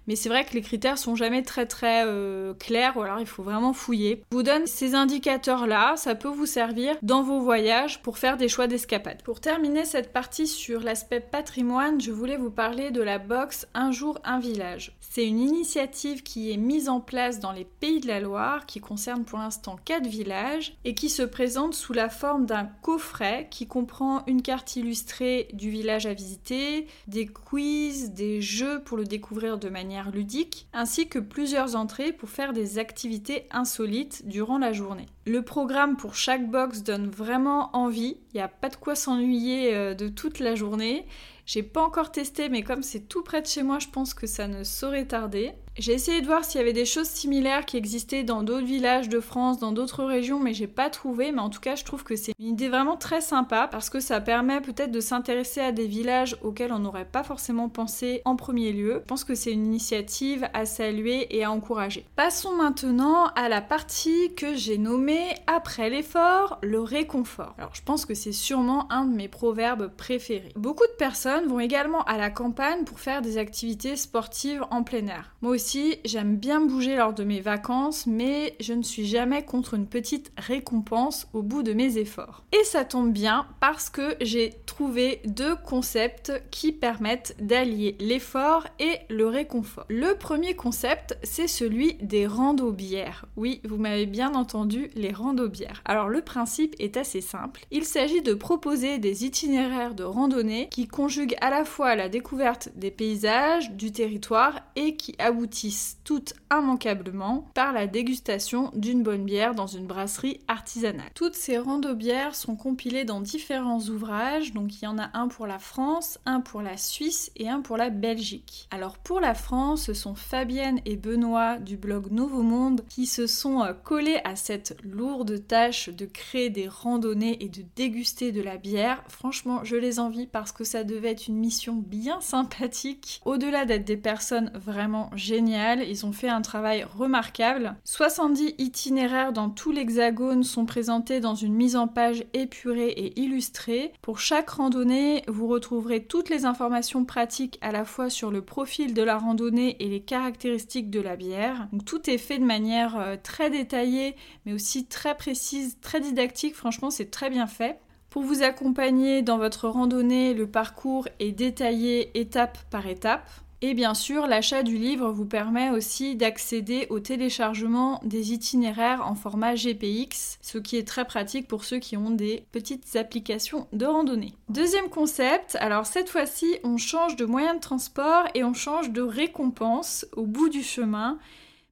Mais 0.07 0.15
c'est 0.15 0.29
vrai 0.29 0.45
que 0.45 0.53
les 0.53 0.61
critères 0.61 0.97
sont 0.97 1.15
jamais 1.15 1.43
très 1.43 1.65
très 1.65 2.03
euh, 2.05 2.53
clairs. 2.53 2.93
Voilà, 2.95 3.16
il 3.19 3.27
faut 3.27 3.43
vraiment 3.43 3.73
fouiller. 3.73 4.23
Vous 4.31 4.43
donne 4.43 4.67
ces 4.67 4.95
indicateurs-là, 4.95 5.95
ça 5.97 6.15
peut 6.15 6.27
vous 6.27 6.45
servir 6.45 6.95
dans 7.01 7.23
vos 7.23 7.39
voyages 7.39 8.01
pour 8.01 8.17
faire 8.17 8.37
des 8.37 8.47
choix 8.47 8.67
d'escapade. 8.67 9.23
Pour 9.23 9.39
terminer 9.39 9.85
cette 9.85 10.13
partie 10.13 10.47
sur 10.47 10.81
l'aspect 10.81 11.19
patrimoine, 11.19 11.99
je 12.01 12.11
voulais 12.11 12.37
vous 12.37 12.51
parler 12.51 12.91
de 12.91 13.01
la 13.01 13.19
box 13.19 13.67
Un 13.73 13.91
jour 13.91 14.19
un 14.23 14.39
village. 14.39 14.97
C'est 14.99 15.25
une 15.25 15.39
initiative 15.39 16.21
qui 16.23 16.51
est 16.51 16.57
mise 16.57 16.89
en 16.89 16.99
place 16.99 17.39
dans 17.39 17.51
les 17.51 17.65
Pays 17.65 17.99
de 17.99 18.07
la 18.07 18.19
Loire, 18.19 18.65
qui 18.65 18.79
concerne 18.79 19.23
pour 19.23 19.39
l'instant 19.39 19.77
4 19.83 20.05
villages, 20.05 20.75
et 20.85 20.93
qui 20.93 21.09
se 21.09 21.23
présente 21.23 21.73
sous 21.73 21.93
la 21.93 22.09
forme 22.09 22.45
d'un 22.45 22.65
coffret 22.81 23.47
qui 23.49 23.67
comprend 23.67 24.23
une 24.27 24.41
carte 24.41 24.75
illustrée 24.75 25.47
du 25.53 25.69
village 25.69 26.05
à 26.05 26.13
visiter, 26.13 26.87
des 27.07 27.25
quiz, 27.27 28.11
des 28.11 28.41
jeux 28.41 28.81
pour 28.83 28.97
le 28.97 29.05
découvrir 29.05 29.57
de 29.57 29.69
manière 29.69 30.11
ludique, 30.11 30.67
ainsi 30.73 31.07
que 31.07 31.19
plusieurs 31.19 31.75
entrées 31.75 32.11
pour 32.11 32.29
faire 32.29 32.53
des 32.53 32.77
activités 32.77 33.06
insolites 33.51 34.27
durant 34.27 34.57
la 34.57 34.73
journée. 34.73 35.05
Le 35.25 35.41
programme 35.41 35.97
pour 35.97 36.15
chaque 36.15 36.49
box 36.49 36.83
donne 36.83 37.09
vraiment 37.09 37.75
envie, 37.75 38.17
il 38.33 38.35
n'y 38.35 38.41
a 38.41 38.47
pas 38.47 38.69
de 38.69 38.75
quoi 38.75 38.95
s'ennuyer 38.95 39.73
euh, 39.75 39.93
de 39.93 40.07
toute 40.07 40.39
la 40.39 40.55
journée. 40.55 41.05
J'ai 41.45 41.63
pas 41.63 41.81
encore 41.81 42.11
testé, 42.11 42.49
mais 42.49 42.61
comme 42.61 42.83
c'est 42.83 43.07
tout 43.07 43.23
près 43.23 43.41
de 43.41 43.47
chez 43.47 43.63
moi, 43.63 43.79
je 43.79 43.87
pense 43.87 44.13
que 44.13 44.27
ça 44.27 44.47
ne 44.47 44.63
saurait 44.63 45.05
tarder. 45.05 45.53
J'ai 45.79 45.93
essayé 45.93 46.21
de 46.21 46.25
voir 46.25 46.43
s'il 46.43 46.57
y 46.57 46.63
avait 46.63 46.73
des 46.73 46.85
choses 46.85 47.07
similaires 47.07 47.63
qui 47.63 47.77
existaient 47.77 48.23
dans 48.23 48.41
d'autres 48.41 48.65
villages 48.65 49.09
de 49.09 49.19
France, 49.19 49.59
dans 49.59 49.71
d'autres 49.71 50.03
régions, 50.03 50.39
mais 50.39 50.55
j'ai 50.55 50.65
pas 50.65 50.89
trouvé. 50.89 51.31
Mais 51.31 51.39
en 51.39 51.51
tout 51.51 51.59
cas, 51.59 51.75
je 51.75 51.83
trouve 51.83 52.03
que 52.03 52.15
c'est 52.15 52.33
une 52.39 52.47
idée 52.47 52.67
vraiment 52.67 52.97
très 52.97 53.21
sympa 53.21 53.67
parce 53.69 53.91
que 53.91 53.99
ça 53.99 54.19
permet 54.19 54.59
peut-être 54.59 54.91
de 54.91 54.99
s'intéresser 54.99 55.61
à 55.61 55.71
des 55.71 55.85
villages 55.85 56.35
auxquels 56.41 56.73
on 56.73 56.79
n'aurait 56.79 57.05
pas 57.05 57.23
forcément 57.23 57.69
pensé 57.69 58.23
en 58.25 58.35
premier 58.35 58.71
lieu. 58.71 59.01
Je 59.03 59.07
pense 59.07 59.23
que 59.23 59.35
c'est 59.35 59.51
une 59.51 59.67
initiative 59.67 60.49
à 60.55 60.65
saluer 60.65 61.27
et 61.37 61.43
à 61.43 61.51
encourager. 61.51 62.05
Passons 62.15 62.55
maintenant 62.55 63.27
à 63.35 63.47
la 63.47 63.61
partie 63.61 64.33
que 64.33 64.55
j'ai 64.55 64.79
nommée 64.79 65.35
après 65.45 65.91
l'effort, 65.91 66.57
le 66.63 66.81
réconfort. 66.81 67.53
Alors 67.59 67.75
je 67.75 67.83
pense 67.83 68.07
que 68.07 68.15
c'est 68.15 68.31
sûrement 68.31 68.91
un 68.91 69.05
de 69.05 69.15
mes 69.15 69.27
proverbes 69.27 69.91
préférés. 69.95 70.53
Beaucoup 70.55 70.87
de 70.87 70.97
personnes 70.97 71.45
vont 71.45 71.59
également 71.59 72.03
à 72.05 72.17
la 72.17 72.31
campagne 72.31 72.83
pour 72.83 72.99
faire 72.99 73.21
des 73.21 73.37
activités 73.37 73.95
sportives 73.95 74.65
en 74.71 74.81
plein 74.81 75.05
air. 75.05 75.35
Moi 75.43 75.51
aussi, 75.51 75.66
j'aime 76.05 76.37
bien 76.37 76.61
bouger 76.61 76.95
lors 76.95 77.13
de 77.13 77.23
mes 77.23 77.41
vacances, 77.41 78.07
mais 78.07 78.55
je 78.59 78.73
ne 78.73 78.83
suis 78.83 79.05
jamais 79.05 79.43
contre 79.43 79.73
une 79.73 79.87
petite 79.87 80.31
récompense 80.37 81.27
au 81.33 81.41
bout 81.41 81.63
de 81.63 81.73
mes 81.73 81.97
efforts. 81.97 82.43
Et 82.51 82.63
ça 82.63 82.85
tombe 82.85 83.11
bien 83.11 83.47
parce 83.59 83.89
que 83.89 84.15
j'ai 84.21 84.53
trouvé 84.65 85.21
deux 85.25 85.55
concepts 85.55 86.31
qui 86.51 86.71
permettent 86.71 87.35
d'allier 87.39 87.95
l'effort 87.99 88.67
et 88.79 88.99
le 89.09 89.27
réconfort. 89.27 89.85
Le 89.89 90.13
premier 90.17 90.55
concept, 90.55 91.17
c'est 91.23 91.47
celui 91.47 91.95
des 91.95 92.27
rando-bières. 92.27 93.25
Oui, 93.35 93.61
vous 93.63 93.77
m'avez 93.77 94.05
bien 94.05 94.35
entendu, 94.35 94.89
les 94.95 95.11
rando-bières. 95.11 95.81
Alors 95.85 96.07
le 96.07 96.21
principe 96.21 96.75
est 96.79 96.97
assez 96.97 97.21
simple. 97.21 97.65
Il 97.71 97.83
s'agit 97.83 98.21
de 98.21 98.33
proposer 98.33 98.99
des 98.99 99.25
itinéraires 99.25 99.95
de 99.95 100.03
randonnée 100.03 100.69
qui 100.69 100.87
conjuguent 100.87 101.35
à 101.41 101.49
la 101.49 101.65
fois 101.65 101.95
la 101.95 102.09
découverte 102.09 102.69
des 102.75 102.91
paysages, 102.91 103.71
du 103.71 103.91
territoire 103.91 104.61
et 104.75 104.95
qui 104.95 105.15
aboutissent 105.19 105.56
toutes 106.03 106.33
immanquablement 106.51 107.49
par 107.53 107.73
la 107.73 107.87
dégustation 107.87 108.71
d'une 108.75 109.03
bonne 109.03 109.25
bière 109.25 109.55
dans 109.55 109.67
une 109.67 109.87
brasserie 109.87 110.39
artisanale. 110.47 111.09
Toutes 111.15 111.35
ces 111.35 111.57
rando-bières 111.57 112.35
sont 112.35 112.55
compilées 112.55 113.05
dans 113.05 113.21
différents 113.21 113.81
ouvrages, 113.81 114.53
donc 114.53 114.81
il 114.81 114.85
y 114.85 114.87
en 114.87 114.97
a 114.97 115.09
un 115.13 115.27
pour 115.27 115.47
la 115.47 115.59
France, 115.59 116.19
un 116.25 116.41
pour 116.41 116.61
la 116.61 116.77
Suisse 116.77 117.31
et 117.35 117.49
un 117.49 117.61
pour 117.61 117.77
la 117.77 117.89
Belgique. 117.89 118.67
Alors 118.71 118.97
pour 118.97 119.19
la 119.19 119.33
France, 119.33 119.83
ce 119.85 119.93
sont 119.93 120.15
Fabienne 120.15 120.79
et 120.85 120.95
Benoît 120.95 121.57
du 121.57 121.77
blog 121.77 122.11
Nouveau 122.11 122.43
Monde 122.43 122.81
qui 122.89 123.05
se 123.05 123.27
sont 123.27 123.63
euh, 123.63 123.73
collés 123.73 124.19
à 124.23 124.35
cette 124.35 124.77
lourde 124.83 125.45
tâche 125.47 125.89
de 125.89 126.05
créer 126.05 126.49
des 126.49 126.67
randonnées 126.67 127.43
et 127.43 127.49
de 127.49 127.63
déguster 127.75 128.31
de 128.31 128.41
la 128.41 128.57
bière. 128.57 129.03
Franchement, 129.07 129.63
je 129.63 129.75
les 129.75 129.99
envie 129.99 130.27
parce 130.27 130.51
que 130.51 130.63
ça 130.63 130.83
devait 130.83 131.11
être 131.11 131.27
une 131.27 131.37
mission 131.37 131.75
bien 131.75 132.21
sympathique. 132.21 133.21
Au-delà 133.25 133.65
d'être 133.65 133.85
des 133.85 133.97
personnes 133.97 134.51
vraiment 134.55 135.09
géniales, 135.15 135.46
ils 135.47 136.05
ont 136.05 136.11
fait 136.11 136.29
un 136.29 136.41
travail 136.41 136.85
remarquable. 136.97 137.75
70 137.83 138.55
itinéraires 138.57 139.33
dans 139.33 139.49
tout 139.49 139.71
l'hexagone 139.71 140.43
sont 140.43 140.65
présentés 140.65 141.19
dans 141.19 141.35
une 141.35 141.53
mise 141.53 141.75
en 141.75 141.87
page 141.87 142.23
épurée 142.33 142.89
et 142.89 143.19
illustrée. 143.19 143.93
Pour 144.01 144.19
chaque 144.19 144.49
randonnée, 144.49 145.23
vous 145.27 145.47
retrouverez 145.47 146.03
toutes 146.03 146.29
les 146.29 146.45
informations 146.45 147.05
pratiques 147.05 147.57
à 147.61 147.71
la 147.71 147.85
fois 147.85 148.09
sur 148.09 148.31
le 148.31 148.41
profil 148.41 148.93
de 148.93 149.01
la 149.03 149.17
randonnée 149.17 149.77
et 149.79 149.87
les 149.87 150.01
caractéristiques 150.01 150.89
de 150.89 151.01
la 151.01 151.15
bière. 151.15 151.67
Tout 151.85 152.09
est 152.09 152.17
fait 152.17 152.39
de 152.39 152.45
manière 152.45 152.99
euh, 152.99 153.15
très 153.21 153.49
détaillée, 153.49 154.15
mais 154.45 154.53
aussi 154.53 154.85
très 154.85 155.15
précise, 155.15 155.77
très 155.81 155.99
didactique. 155.99 156.55
Franchement, 156.55 156.89
c'est 156.89 157.11
très 157.11 157.29
bien 157.29 157.47
fait. 157.47 157.79
Pour 158.09 158.23
vous 158.23 158.41
accompagner 158.41 159.21
dans 159.21 159.37
votre 159.37 159.67
randonnée, 159.67 160.33
le 160.33 160.47
parcours 160.47 161.07
est 161.19 161.33
détaillé 161.33 162.17
étape 162.19 162.57
par 162.69 162.87
étape. 162.87 163.29
Et 163.63 163.73
bien 163.73 163.95
sûr, 163.95 164.27
l'achat 164.27 164.61
du 164.61 164.77
livre 164.77 165.09
vous 165.09 165.25
permet 165.25 165.71
aussi 165.71 166.15
d'accéder 166.15 166.85
au 166.91 166.99
téléchargement 166.99 167.99
des 168.03 168.31
itinéraires 168.31 169.03
en 169.07 169.15
format 169.15 169.55
GPX, 169.55 170.37
ce 170.41 170.59
qui 170.59 170.77
est 170.77 170.87
très 170.87 171.05
pratique 171.05 171.47
pour 171.47 171.63
ceux 171.63 171.79
qui 171.79 171.97
ont 171.97 172.11
des 172.11 172.45
petites 172.51 172.95
applications 172.95 173.67
de 173.73 173.87
randonnée. 173.87 174.35
Deuxième 174.49 174.89
concept, 174.89 175.57
alors 175.59 175.87
cette 175.87 176.09
fois-ci, 176.09 176.57
on 176.63 176.77
change 176.77 177.15
de 177.15 177.25
moyen 177.25 177.55
de 177.55 177.59
transport 177.59 178.25
et 178.35 178.43
on 178.43 178.53
change 178.53 178.91
de 178.91 179.01
récompense 179.01 180.05
au 180.15 180.27
bout 180.27 180.49
du 180.49 180.61
chemin. 180.61 181.17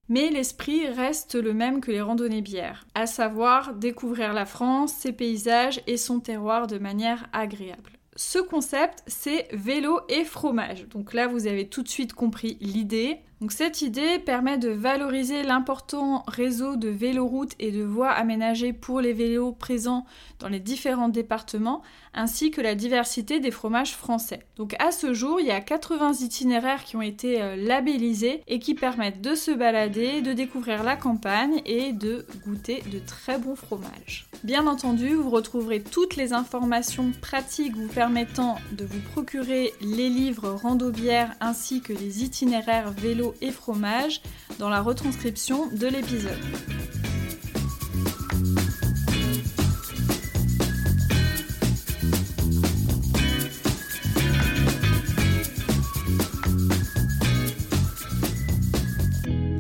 Mais 0.10 0.30
l'esprit 0.30 0.88
reste 0.88 1.36
le 1.36 1.54
même 1.54 1.82
que 1.82 1.92
les 1.92 2.02
randonnées 2.02 2.42
bières, 2.42 2.88
à 2.96 3.06
savoir 3.06 3.76
découvrir 3.76 4.34
la 4.34 4.46
France, 4.46 4.92
ses 4.94 5.14
paysages 5.14 5.82
et 5.86 5.98
son 5.98 6.20
terroir 6.20 6.66
de 6.66 6.80
manière 6.80 7.28
agréable 7.32 7.92
ce 8.16 8.40
concept, 8.40 9.04
c'est 9.08 9.48
vélo 9.52 10.00
et 10.08 10.24
fromage. 10.24 10.88
Donc 10.88 11.14
là, 11.14 11.28
vous 11.28 11.48
avez 11.48 11.68
tout 11.68 11.84
de 11.84 11.90
suite 11.90 12.14
compris 12.14 12.58
l'idée. 12.62 13.20
Cette 13.50 13.82
idée 13.82 14.20
permet 14.20 14.58
de 14.58 14.70
valoriser 14.70 15.44
l'important 15.44 16.24
réseau 16.28 16.76
de 16.76 16.90
véloroutes 16.90 17.54
et 17.60 17.72
de 17.72 17.84
voies 17.84 18.12
aménagées 18.12 18.74
pour 18.74 19.02
les 19.02 19.14
vélos 19.14 19.54
présents 19.54 20.06
dans 20.40 20.50
les 20.50 20.60
différents 20.60 21.10
départements, 21.10 21.82
ainsi 22.14 22.52
que 22.52 22.60
la 22.60 22.76
diversité 22.76 23.40
des 23.40 23.52
fromages 23.52 23.96
français. 23.96 24.42
Donc 24.58 24.76
à 24.80 24.92
ce 24.92 25.14
jour, 25.14 25.40
il 25.40 25.48
y 25.48 25.52
a 25.52 25.62
80 25.62 26.14
itinéraires 26.22 26.84
qui 26.84 26.98
ont 26.98 27.02
été 27.02 27.42
euh, 27.42 27.56
labellisés 27.56 28.42
et 28.48 28.60
qui 28.60 28.74
permettent 28.74 29.22
de 29.22 29.36
se 29.36 29.52
balader, 29.52 30.22
de 30.22 30.34
découvrir 30.34 30.84
la 30.84 30.98
campagne 30.98 31.62
et 31.66 31.94
de 31.94 32.26
goûter 32.46 32.84
de 32.92 33.00
très 33.00 33.38
bons 33.38 33.56
fromages. 33.56 34.28
Bien 34.44 34.68
entendu, 34.68 35.14
vous 35.14 35.30
retrouverez 35.30 35.82
toutes 35.82 36.16
les 36.16 36.34
informations 36.34 37.12
pratiques 37.22 37.76
vous 37.76 37.88
permettant 37.88 38.58
de 38.74 38.86
vous 38.86 39.02
procurer 39.14 39.74
les 39.82 40.10
livres 40.10 40.50
rando 40.50 40.92
bière 40.92 41.34
ainsi 41.40 41.82
que 41.82 41.94
les 41.94 42.24
itinéraires 42.24 42.92
vélo 42.92 43.25
et 43.42 43.52
fromage 43.52 44.22
dans 44.60 44.70
la 44.70 44.82
retranscription 44.82 45.68
de 45.68 45.88
l'épisode. 45.88 46.32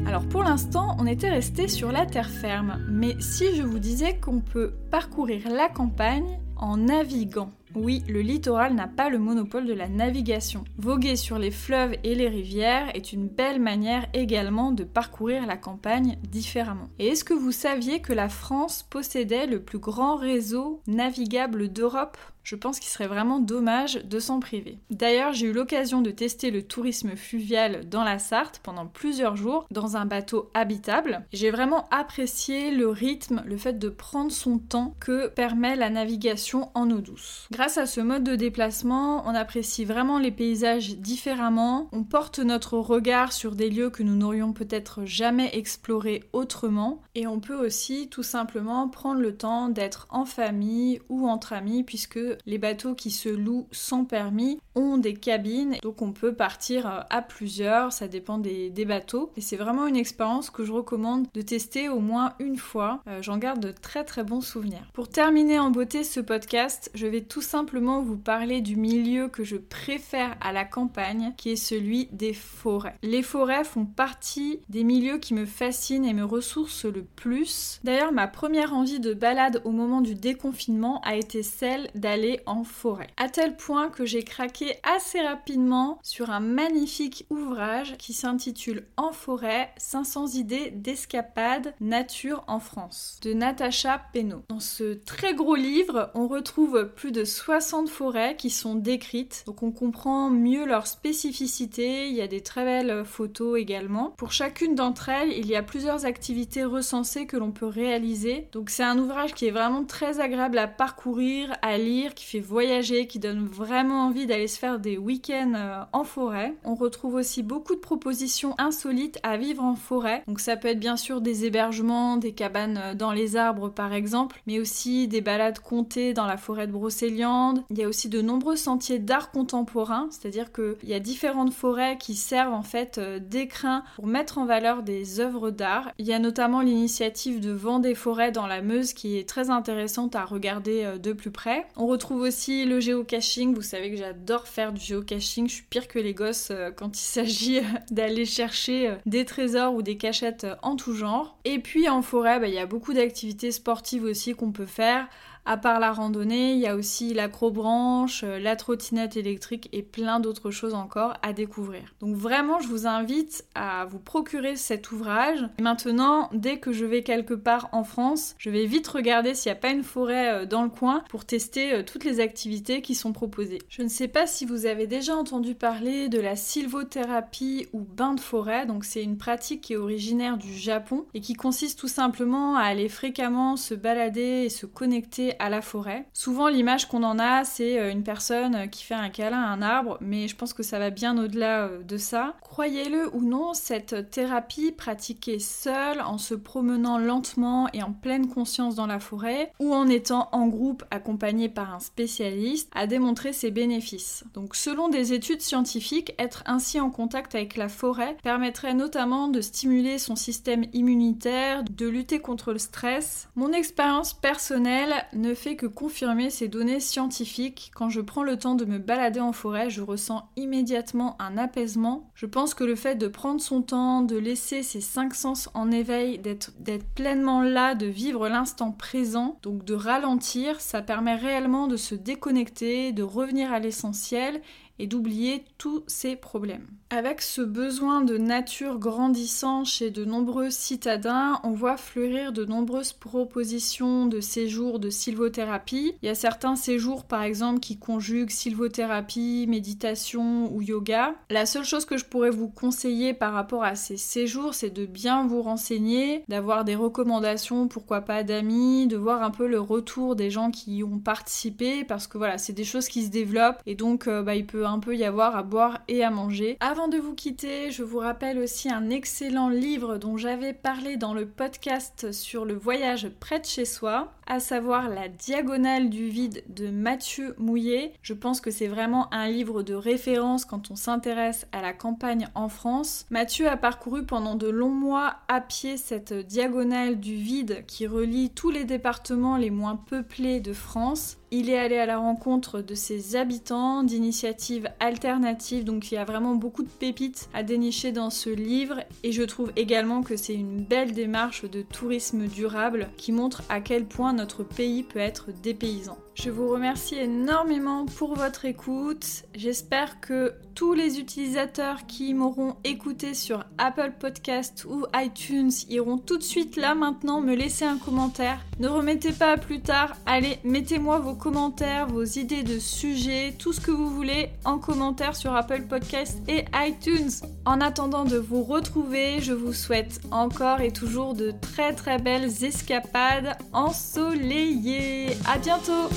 Alors 0.06 0.28
pour 0.28 0.44
l'instant, 0.44 0.96
on 1.00 1.08
était 1.08 1.30
resté 1.30 1.68
sur 1.68 1.92
la 1.92 2.06
terre 2.06 2.30
ferme, 2.30 2.80
mais 2.90 3.16
si 3.20 3.56
je 3.56 3.64
vous 3.64 3.80
disais 3.80 4.18
qu'on 4.18 4.40
peut 4.40 4.74
parcourir 4.92 5.50
la 5.50 5.68
campagne 5.68 6.40
en 6.56 6.78
naviguant 6.78 7.52
oui, 7.76 8.04
le 8.08 8.22
littoral 8.22 8.74
n'a 8.74 8.88
pas 8.88 9.10
le 9.10 9.20
monopole 9.20 9.66
de 9.66 9.74
la 9.74 9.88
navigation. 9.88 10.64
Voguer 10.78 11.16
sur 11.16 11.40
les 11.40 11.52
fleuves 11.52 11.96
et 12.04 12.16
les 12.16 12.30
rivières 12.30 12.96
est 12.96 13.14
une 13.14 13.28
belle 13.28 13.62
manière 13.62 14.08
également 14.14 14.72
de 14.72 14.84
parcourir 14.84 15.46
la 15.46 15.58
campagne 15.58 16.18
différemment. 16.30 16.90
Et 17.00 17.08
est-ce 17.08 17.24
que 17.24 17.34
vous 17.34 17.52
saviez 17.52 18.02
que 18.02 18.14
la 18.14 18.30
France 18.30 18.84
possédait 18.84 19.48
le 19.48 19.62
plus 19.62 19.80
grand 19.80 20.16
réseau 20.16 20.82
navigable 20.88 21.70
d'Europe? 21.70 22.18
Je 22.46 22.56
pense 22.56 22.80
qu'il 22.80 22.90
serait 22.90 23.08
vraiment 23.08 23.40
dommage 23.40 23.96
de 23.96 24.20
s'en 24.20 24.40
priver. 24.40 24.78
D'ailleurs, 24.92 25.34
j'ai 25.34 25.48
eu 25.48 25.52
l'occasion 25.52 26.04
de 26.04 26.12
tester 26.12 26.52
le 26.52 26.62
tourisme 26.62 27.16
fluvial 27.16 27.90
dans 27.90 28.04
la 28.04 28.20
Sarthe 28.20 28.62
pendant 28.62 28.86
plusieurs 28.86 29.36
jours 29.36 29.66
dans 29.72 29.98
un 29.98 30.06
bateau 30.06 30.52
habitable. 30.54 31.26
J'ai 31.34 31.50
vraiment 31.50 31.88
apprécié 31.90 32.70
le 32.70 32.88
rythme, 32.88 33.42
le 33.48 33.58
fait 33.58 33.80
de 33.80 33.90
prendre 33.90 34.32
son 34.32 34.60
temps 34.60 34.94
que 35.00 35.28
permet 35.28 35.76
la 35.76 35.90
navigation 35.90 36.70
en 36.76 36.92
eau 36.92 37.02
douce. 37.02 37.48
À 37.66 37.88
ce 37.88 38.00
mode 38.00 38.24
de 38.24 38.36
déplacement, 38.36 39.28
on 39.28 39.34
apprécie 39.34 39.86
vraiment 39.86 40.20
les 40.20 40.30
paysages 40.30 40.98
différemment, 40.98 41.90
on 41.94 42.04
porte 42.04 42.38
notre 42.38 42.78
regard 42.78 43.34
sur 43.34 43.56
des 43.56 43.72
lieux 43.72 43.90
que 43.90 44.04
nous 44.04 44.16
n'aurions 44.16 44.54
peut-être 44.54 45.04
jamais 45.06 45.50
explorés 45.52 46.30
autrement, 46.32 47.02
et 47.16 47.26
on 47.26 47.40
peut 47.40 47.56
aussi 47.56 48.08
tout 48.08 48.22
simplement 48.22 48.88
prendre 48.88 49.20
le 49.20 49.36
temps 49.36 49.70
d'être 49.70 50.06
en 50.12 50.26
famille 50.26 51.02
ou 51.10 51.28
entre 51.28 51.54
amis 51.54 51.84
puisque 51.84 52.20
les 52.46 52.60
bateaux 52.60 52.94
qui 52.94 53.10
se 53.10 53.30
louent 53.30 53.68
sans 53.72 54.06
permis 54.06 54.60
ont 54.76 54.98
des 54.98 55.14
cabines, 55.14 55.78
donc 55.82 56.02
on 56.02 56.12
peut 56.12 56.34
partir 56.34 56.88
euh, 56.88 57.00
à 57.10 57.22
plusieurs, 57.22 57.94
ça 57.94 58.08
dépend 58.08 58.38
des, 58.38 58.72
bateaux. 58.86 59.32
Et 59.36 59.42
c'est 59.42 59.56
vraiment 59.56 59.88
une 59.88 59.96
expérience 59.96 60.52
que 60.52 60.64
je 60.64 60.72
recommande 60.72 61.26
de 61.34 61.42
tester 61.42 61.90
au 61.90 62.00
moins 62.00 62.34
une 62.40 62.58
fois. 62.58 63.02
Euh, 63.08 63.22
j'en 63.22 63.38
garde 63.38 63.60
de 63.60 63.72
très 63.72 64.04
très 64.04 64.24
bons 64.24 64.42
souvenirs. 64.42 64.84
Pour 64.94 65.10
terminer 65.10 65.58
en 65.58 65.72
beauté 65.72 66.04
ce 66.04 66.20
podcast, 66.20 66.92
je 66.94 67.08
vais 67.08 67.22
tout 67.22 67.42
simplement 67.42 68.04
vous 68.04 68.18
parler 68.18 68.62
du 68.62 68.76
milieu 68.76 69.28
que 69.28 69.44
je 69.44 69.56
préfère 69.56 70.36
à 70.40 70.52
la 70.52 70.66
campagne, 70.66 71.34
qui 71.36 71.50
est 71.52 71.56
celui 71.56 72.08
des 72.12 72.34
forêts. 72.34 72.96
Les 73.02 73.24
forêts 73.24 73.64
font 73.64 73.86
partie 73.86 74.60
des 74.70 74.84
milieux 74.84 75.18
qui 75.18 75.34
me 75.34 75.46
fascinent 75.46 76.06
et 76.06 76.14
me 76.14 76.26
ressourcent 76.26 76.86
le 76.86 77.04
plus. 77.04 77.80
D'ailleurs, 77.84 78.12
ma 78.12 78.28
première 78.28 78.74
envie 78.74 79.00
de 79.00 79.14
balade 79.14 79.62
au 79.66 79.72
moment 79.72 80.02
du 80.02 80.14
déconfinement 80.14 81.02
a 81.02 81.16
été 81.16 81.44
celle 81.44 81.90
d'aller 81.96 82.42
en 82.46 82.64
forêt. 82.64 83.08
À 83.18 83.30
tel 83.30 83.56
point 83.56 83.90
que 83.90 84.06
j'ai 84.06 84.24
craqué 84.24 84.65
assez 84.84 85.22
rapidement 85.22 86.00
sur 86.04 86.30
un 86.30 86.40
magnifique 86.40 87.26
ouvrage 87.30 87.98
qui 87.98 88.14
s'intitule 88.14 88.88
En 88.98 89.12
forêt 89.12 89.72
500 89.78 90.28
idées 90.36 90.72
d'escapade 90.72 91.74
nature 91.80 92.44
en 92.48 92.60
France 92.60 93.20
de 93.22 93.34
Natacha 93.34 94.02
Penaud. 94.14 94.44
Dans 94.50 94.60
ce 94.60 94.94
très 94.94 95.34
gros 95.34 95.56
livre, 95.56 96.12
on 96.16 96.28
retrouve 96.28 96.92
plus 96.96 97.12
de 97.12 97.24
60 97.24 97.90
forêts 97.90 98.36
qui 98.36 98.50
sont 98.50 98.76
décrites, 98.76 99.44
donc 99.46 99.64
on 99.64 99.72
comprend 99.72 100.30
mieux 100.30 100.66
leurs 100.66 100.88
spécificités, 100.88 102.08
il 102.08 102.16
y 102.16 102.22
a 102.22 102.28
des 102.28 102.42
très 102.42 102.64
belles 102.64 103.06
photos 103.06 103.60
également. 103.60 104.14
Pour 104.18 104.32
chacune 104.32 104.76
d'entre 104.76 105.10
elles, 105.10 105.32
il 105.32 105.48
y 105.48 105.56
a 105.56 105.64
plusieurs 105.64 106.06
activités 106.06 106.64
recensées 106.64 107.26
que 107.26 107.38
l'on 107.38 107.52
peut 107.52 107.66
réaliser. 107.66 108.48
Donc 108.52 108.70
c'est 108.70 108.84
un 108.84 108.98
ouvrage 108.98 109.34
qui 109.34 109.48
est 109.48 109.52
vraiment 109.52 109.84
très 109.84 110.20
agréable 110.20 110.58
à 110.58 110.68
parcourir, 110.68 111.56
à 111.62 111.78
lire, 111.78 112.14
qui 112.14 112.26
fait 112.26 112.40
voyager, 112.40 113.08
qui 113.08 113.20
donne 113.20 113.46
vraiment 113.46 114.06
envie 114.06 114.26
d'aller 114.26 114.48
faire 114.58 114.80
des 114.80 114.98
week-ends 114.98 115.54
euh, 115.56 115.84
en 115.94 116.04
forêt. 116.04 116.54
On 116.64 116.76
retrouve 116.76 117.16
aussi 117.16 117.44
beaucoup 117.44 117.76
de 117.76 117.80
propositions 117.80 118.56
insolites 118.58 119.20
à 119.24 119.38
vivre 119.38 119.64
en 119.64 119.76
forêt. 119.76 120.24
Donc 120.28 120.40
ça 120.40 120.58
peut 120.58 120.68
être 120.68 120.80
bien 120.80 120.98
sûr 120.98 121.22
des 121.22 121.46
hébergements, 121.46 122.18
des 122.18 122.34
cabanes 122.34 122.80
euh, 122.82 122.94
dans 122.94 123.12
les 123.12 123.36
arbres 123.36 123.70
par 123.70 123.94
exemple, 123.94 124.42
mais 124.48 124.60
aussi 124.60 125.08
des 125.08 125.22
balades 125.22 125.60
comptées 125.60 126.14
dans 126.14 126.26
la 126.26 126.38
forêt 126.38 126.68
de 126.68 126.72
Brocéliande. 126.72 127.64
Il 127.70 127.78
y 127.78 127.84
a 127.84 127.88
aussi 127.88 128.10
de 128.10 128.22
nombreux 128.22 128.56
sentiers 128.56 129.00
d'art 129.00 129.32
contemporain, 129.32 130.08
c'est-à-dire 130.12 130.52
qu'il 130.52 130.90
y 130.90 130.94
a 130.94 131.00
différentes 131.00 131.54
forêts 131.54 131.98
qui 131.98 132.16
servent 132.16 132.54
en 132.54 132.64
fait 132.64 132.98
euh, 132.98 133.20
d'écrins 133.20 133.84
pour 133.96 134.08
mettre 134.08 134.38
en 134.38 134.46
valeur 134.46 134.84
des 134.84 135.20
œuvres 135.20 135.52
d'art. 135.52 135.92
Il 135.98 136.06
y 136.06 136.14
a 136.14 136.20
notamment 136.20 136.62
l'initiative 136.62 137.40
de 137.40 137.52
Vent 137.52 137.80
des 137.80 137.96
forêts 137.96 138.32
dans 138.32 138.48
la 138.48 138.62
Meuse 138.62 138.94
qui 138.94 139.18
est 139.18 139.28
très 139.28 139.50
intéressante 139.50 140.16
à 140.16 140.26
regarder 140.26 140.98
de 141.02 141.14
plus 141.14 141.32
près. 141.32 141.66
On 141.76 141.88
retrouve 141.88 142.22
aussi 142.22 142.66
le 142.66 142.80
géocaching, 142.80 143.54
vous 143.54 143.62
savez 143.62 143.92
que 143.92 143.98
j'adore 143.98 144.45
faire 144.48 144.74
du 144.74 144.82
géocaching, 144.82 145.48
je 145.48 145.56
suis 145.56 145.64
pire 145.64 145.88
que 145.88 146.00
les 146.00 146.14
gosses 146.14 146.50
euh, 146.52 146.72
quand 146.72 146.98
il 146.98 147.04
s'agit 147.04 147.60
euh, 147.60 147.64
d'aller 147.92 148.26
chercher 148.26 148.90
euh, 148.90 148.96
des 149.06 149.26
trésors 149.26 149.74
ou 149.74 149.82
des 149.82 149.98
cachettes 149.98 150.48
en 150.62 150.76
tout 150.76 150.94
genre. 150.94 151.38
Et 151.46 151.60
puis 151.60 151.90
en 151.90 152.02
forêt, 152.02 152.40
bah, 152.40 152.48
il 152.48 152.54
y 152.54 152.60
a 152.60 152.66
beaucoup 152.66 152.94
d'activités 152.94 153.52
sportives 153.52 154.04
aussi 154.04 154.34
qu'on 154.34 154.52
peut 154.52 154.66
faire 154.66 155.08
à 155.46 155.58
part 155.58 155.80
la 155.80 155.92
randonnée, 155.92 156.54
il 156.54 156.60
y 156.60 156.68
a 156.68 156.76
aussi 156.76 157.14
l'acrobranche, 157.14 158.24
euh, 158.24 158.40
la 158.40 158.56
trottinette 158.56 159.16
électrique 159.16 159.70
et 159.72 159.84
plein 159.84 160.20
d'autres 160.20 160.52
choses 160.52 160.74
encore 160.74 161.14
à 161.22 161.34
découvrir. 161.34 161.94
Donc 162.00 162.16
vraiment, 162.16 162.60
je 162.60 162.68
vous 162.68 162.88
invite 162.88 163.46
à 163.54 163.86
vous 163.86 164.00
procurer 164.00 164.56
cet 164.56 164.92
ouvrage. 164.92 165.48
maintenant, 165.60 166.30
dès 166.34 166.58
que 166.58 166.72
je 166.72 166.86
vais 166.86 167.04
quelque 167.04 167.34
part 167.34 167.70
en 167.72 167.84
France, 167.84 168.36
je 168.38 168.50
vais 168.50 168.66
vite 168.66 168.88
regarder 168.88 169.36
s'il 169.36 169.52
n'y 169.52 169.58
a 169.58 169.62
pas 169.62 169.70
une 169.70 169.84
forêt 169.84 170.34
euh, 170.34 170.46
dans 170.46 170.64
le 170.64 170.70
coin 170.70 171.04
pour 171.10 171.26
tester 171.26 171.74
euh, 171.74 171.84
toutes 171.84 172.04
les 172.04 172.20
activités 172.20 172.82
qui 172.82 172.96
sont 172.96 173.14
proposées. 173.14 173.60
Je 173.70 173.84
ne 173.84 173.88
sais 173.88 174.08
pas 174.08 174.26
si 174.26 174.46
vous 174.46 174.66
avez 174.66 174.88
déjà 174.88 175.16
entendu 175.16 175.54
parler 175.54 176.10
de 176.10 176.20
la 176.20 176.36
sylvothérapie 176.36 177.68
ou 177.74 177.82
bain 177.82 178.14
de 178.14 178.20
forêt. 178.20 178.66
Donc 178.66 178.84
c'est 178.84 179.04
une 179.04 179.18
pratique 179.18 179.62
qui 179.62 179.74
est 179.74 179.78
originaire 179.78 180.38
du 180.38 180.54
Japon 180.54 181.06
et 181.14 181.22
qui 181.22 181.34
consiste 181.34 181.78
tout 181.78 181.88
simplement 181.88 182.56
à 182.56 182.62
aller 182.62 182.90
fréquemment 182.90 183.58
se 183.58 183.76
balader 183.76 184.44
et 184.46 184.50
se 184.50 184.66
connecter 184.66 185.35
à 185.40 185.50
la 185.50 185.62
forêt. 185.62 186.06
Souvent, 186.14 186.48
l'image 186.48 186.88
qu'on 186.88 187.04
en 187.04 187.20
a, 187.20 187.44
c'est 187.44 187.80
euh, 187.80 187.92
une 187.92 188.04
personne 188.04 188.70
qui 188.70 188.84
fait 188.84 188.96
un 188.96 189.10
câlin 189.10 189.42
à 189.42 189.48
un 189.48 189.62
arbre, 189.62 189.98
mais 190.02 190.28
je 190.28 190.36
pense 190.36 190.54
que 190.54 190.64
ça 190.64 190.80
va 190.80 190.90
bien 190.90 191.18
au-delà 191.18 191.66
euh, 191.66 191.84
de 191.84 191.98
ça. 191.98 192.36
Croyez-le 192.42 193.16
ou 193.16 193.22
non, 193.22 193.54
cette 193.54 194.10
thérapie 194.10 194.72
pratiquée 194.72 195.40
seule, 195.40 196.02
en 196.02 196.18
se 196.18 196.36
promenant 196.36 196.98
lentement 196.98 197.68
et 197.74 197.84
en 197.84 197.92
pleine 197.92 198.28
conscience 198.28 198.76
dans 198.76 198.88
la 198.88 199.00
forêt, 199.00 199.52
ou 199.60 199.74
en 199.74 199.88
étant 199.88 200.30
en 200.32 200.48
groupe 200.48 200.84
accompagné 200.92 201.50
par 201.50 201.74
un 201.74 201.80
spécialiste, 201.80 202.70
a 202.74 202.88
démontré 202.88 203.34
ses 203.34 203.52
bénéfices. 203.52 204.24
Donc, 204.34 204.56
selon 204.56 204.90
des 204.90 205.14
études 205.14 205.42
scientifiques, 205.42 206.14
être 206.20 206.44
ainsi 206.46 206.80
en 206.80 206.90
contact 206.90 207.36
avec 207.36 207.58
la 207.58 207.70
forêt 207.70 208.18
permettrait 208.24 208.74
notamment 208.74 209.28
de 209.28 209.42
stimuler 209.42 209.98
son 209.98 210.16
système 210.16 210.66
immunitaire, 210.74 211.64
de 211.64 211.88
lutter 211.88 212.20
contre 212.20 212.54
le 212.54 212.60
stress. 212.60 213.28
Mon 213.36 213.52
expérience 213.52 214.14
personnelle 214.14 215.06
ne 215.14 215.25
fait 215.34 215.56
que 215.56 215.66
confirmer 215.66 216.30
ces 216.30 216.48
données 216.48 216.80
scientifiques. 216.80 217.72
Quand 217.74 217.90
je 217.90 218.02
prends 218.02 218.24
le 218.24 218.38
temps 218.38 218.56
de 218.56 218.66
me 218.66 218.78
balader 218.78 219.20
en 219.20 219.32
forêt, 219.32 219.70
je 219.70 219.82
ressens 219.82 220.30
immédiatement 220.36 221.16
un 221.20 221.38
apaisement. 221.38 222.12
Je 222.14 222.26
pense 222.26 222.54
que 222.54 222.64
le 222.64 222.76
fait 222.76 222.96
de 222.96 223.08
prendre 223.08 223.42
son 223.42 223.62
temps, 223.62 224.02
de 224.02 224.18
laisser 224.18 224.62
ses 224.64 224.82
cinq 224.82 225.16
sens 225.16 225.50
en 225.54 225.72
éveil, 225.72 226.20
d'être 226.20 226.52
pleinement 226.96 227.42
là, 227.42 227.76
de 227.76 227.88
vivre 227.88 228.28
l'instant 228.30 228.72
présent, 228.72 229.40
donc 229.42 229.66
de 229.66 229.74
ralentir, 229.74 230.62
ça 230.62 230.82
permet 230.82 231.16
réellement 231.16 231.68
de 231.68 231.78
se 231.78 231.96
déconnecter, 231.96 232.92
de 232.92 233.04
revenir 233.04 233.52
à 233.52 233.60
l'essentiel 233.60 234.42
et 234.80 234.88
d'oublier 234.88 235.44
tous 235.58 235.84
ces 235.88 236.16
problèmes. 236.16 236.68
Avec 236.90 237.22
ce 237.22 237.42
besoin 237.42 238.02
de 238.02 238.18
nature 238.18 238.78
grandissant 238.78 239.66
chez 239.66 239.90
de 239.90 240.06
nombreux 240.06 240.50
citadins, 240.50 241.40
on 241.44 241.52
voit 241.52 241.78
fleurir 241.78 242.32
de 242.32 242.46
nombreuses 242.46 242.94
propositions 242.94 244.06
de 244.06 244.22
séjours 244.22 244.80
de 244.80 244.90
sylvothérapie. 244.90 245.94
Il 246.02 246.06
y 246.06 246.10
a 246.10 246.16
certains 246.16 246.56
séjours 246.56 247.06
par 247.06 247.24
exemple 247.24 247.60
qui 247.60 247.78
conjuguent 247.78 248.30
sylvothérapie, 248.30 249.46
méditation 249.50 250.54
ou 250.54 250.62
yoga. 250.62 251.16
La 251.30 251.46
seule 251.46 251.66
chose 251.66 251.86
que 251.86 251.98
je 251.98 252.06
pourrais 252.06 252.30
vous 252.30 252.50
conseiller 252.50 253.14
par 253.14 253.34
rapport 253.34 253.64
à 253.64 253.76
ces 253.76 253.98
séjours, 253.98 254.54
c'est 254.54 254.70
de 254.70 254.86
bien 254.86 255.26
vous 255.26 255.42
renseigner, 255.42 256.24
d'avoir 256.28 256.66
des 256.66 256.76
recommandations, 256.76 257.68
pourquoi 257.68 258.02
pas 258.02 258.24
d'amis, 258.24 258.88
de 258.88 258.98
voir 258.98 259.24
un 259.24 259.32
peu 259.32 259.48
le 259.48 259.60
retour 259.60 260.16
des 260.16 260.30
gens 260.30 260.52
qui 260.52 260.78
y 260.78 260.84
ont 260.84 261.00
participé 261.00 261.84
parce 261.84 262.08
que 262.08 262.18
voilà, 262.18 262.38
c'est 262.38 262.54
des 262.54 262.64
choses 262.64 262.88
qui 262.88 263.04
se 263.04 263.10
développent 263.10 263.62
et 263.66 263.76
donc 263.76 264.08
euh, 264.08 264.22
bah, 264.22 264.36
il 264.36 264.46
un 264.72 264.80
peu 264.80 264.96
y 264.96 265.04
avoir 265.04 265.36
à 265.36 265.44
boire 265.44 265.80
et 265.88 266.04
à 266.04 266.12
manger. 266.12 266.58
Avant 266.60 266.88
de 266.88 266.98
vous 266.98 267.14
quitter, 267.14 267.72
je 267.72 267.84
vous 267.84 268.00
rappelle 268.00 268.40
aussi 268.40 268.70
un 268.70 268.90
excellent 268.90 269.50
livre 269.50 269.98
dont 269.98 270.18
j'avais 270.18 270.54
parlé 270.54 270.98
dans 270.98 271.14
le 271.14 271.26
podcast 271.26 272.12
sur 272.12 272.46
le 272.46 272.56
voyage 272.56 273.10
près 273.20 273.40
de 273.40 273.46
chez 273.46 273.66
soi, 273.66 274.12
à 274.28 274.40
savoir 274.40 274.90
La 274.90 275.08
diagonale 275.08 275.90
du 275.90 276.08
vide 276.08 276.44
de 276.50 276.70
Mathieu 276.70 277.36
Mouillet. 277.38 277.94
Je 278.02 278.14
pense 278.14 278.42
que 278.42 278.52
c'est 278.52 278.68
vraiment 278.68 279.14
un 279.14 279.28
livre 279.28 279.64
de 279.64 279.74
référence 279.74 280.46
quand 280.46 280.72
on 280.72 280.76
s'intéresse 280.76 281.48
à 281.52 281.62
la 281.62 281.74
campagne 281.74 282.28
en 282.36 282.50
France. 282.50 283.06
Mathieu 283.10 283.48
a 283.48 283.58
parcouru 283.58 284.06
pendant 284.06 284.36
de 284.36 284.48
longs 284.48 284.70
mois 284.70 285.18
à 285.28 285.42
pied 285.42 285.78
cette 285.78 286.14
diagonale 286.14 287.00
du 287.00 287.16
vide 287.16 287.66
qui 287.68 287.88
relie 287.88 288.30
tous 288.30 288.50
les 288.50 288.66
départements 288.66 289.38
les 289.38 289.52
moins 289.52 289.76
peuplés 289.76 290.40
de 290.40 290.54
France. 290.54 291.18
Il 291.32 291.50
est 291.50 291.58
allé 291.58 291.78
à 291.78 291.86
la 291.86 291.98
rencontre 291.98 292.62
de 292.62 292.76
ses 292.76 293.16
habitants, 293.16 293.84
d'initiatives 293.84 294.70
alternatives, 294.80 295.64
donc 295.64 295.92
il 295.92 295.96
y 295.96 295.98
a 295.98 296.06
vraiment 296.06 296.36
beaucoup 296.36 296.64
de 296.64 296.70
pépites 296.70 297.30
à 297.34 297.42
dénicher 297.42 297.92
dans 297.92 298.10
ce 298.10 298.30
livre 298.30 298.84
et 299.04 299.12
je 299.12 299.24
trouve 299.24 299.52
également 299.56 300.04
que 300.04 300.16
c'est 300.16 300.36
une 300.36 300.64
belle 300.64 300.94
démarche 300.94 301.44
de 301.44 301.64
tourisme 301.64 302.28
durable 302.28 302.90
qui 302.98 303.12
montre 303.12 303.42
à 303.50 303.60
quel 303.60 303.86
point 303.86 304.14
notre 304.14 304.44
pays 304.44 304.84
peut 304.84 305.00
être 305.00 305.30
dépaysant. 305.42 305.98
Je 306.16 306.30
vous 306.30 306.48
remercie 306.48 306.96
énormément 306.96 307.86
pour 307.86 308.16
votre 308.16 308.46
écoute. 308.46 309.26
J'espère 309.36 310.00
que 310.00 310.34
tous 310.56 310.74
les 310.74 310.98
utilisateurs 310.98 311.86
qui 311.86 312.14
m'auront 312.14 312.56
écouté 312.64 313.14
sur 313.14 313.44
Apple 313.58 313.92
Podcast 314.00 314.66
ou 314.68 314.86
iTunes 314.96 315.52
iront 315.70 315.98
tout 315.98 316.18
de 316.18 316.24
suite 316.24 316.56
là 316.56 316.74
maintenant 316.74 317.20
me 317.20 317.36
laisser 317.36 317.66
un 317.66 317.78
commentaire. 317.78 318.40
Ne 318.60 318.70
remettez 318.70 319.12
pas 319.12 319.34
à 319.34 319.38
plus 319.38 319.60
tard. 319.60 319.98
Allez, 320.06 320.40
mettez-moi 320.46 321.00
vos 321.00 321.16
commentaires, 321.16 321.88
vos 321.88 322.06
idées 322.06 322.44
de 322.44 322.60
sujets, 322.60 323.36
tout 323.38 323.52
ce 323.52 323.60
que 323.60 323.72
vous 323.72 323.90
voulez 323.90 324.30
en 324.46 324.58
commentaire 324.58 325.18
sur 325.18 325.36
Apple 325.36 325.64
Podcast 325.64 326.18
et 326.30 326.46
iTunes. 326.56 327.12
En 327.44 327.60
attendant 327.60 328.06
de 328.06 328.18
vous 328.18 328.42
retrouver, 328.42 329.20
je 329.20 329.34
vous 329.34 329.54
souhaite 329.54 330.00
encore 330.12 330.62
et 330.62 330.72
toujours 330.72 331.14
de 331.14 331.34
très 331.42 331.74
très 331.74 332.00
belles 332.00 332.46
escapades 332.46 333.38
ensoleillées. 333.52 335.18
À 335.28 335.38
bientôt! 335.38 335.90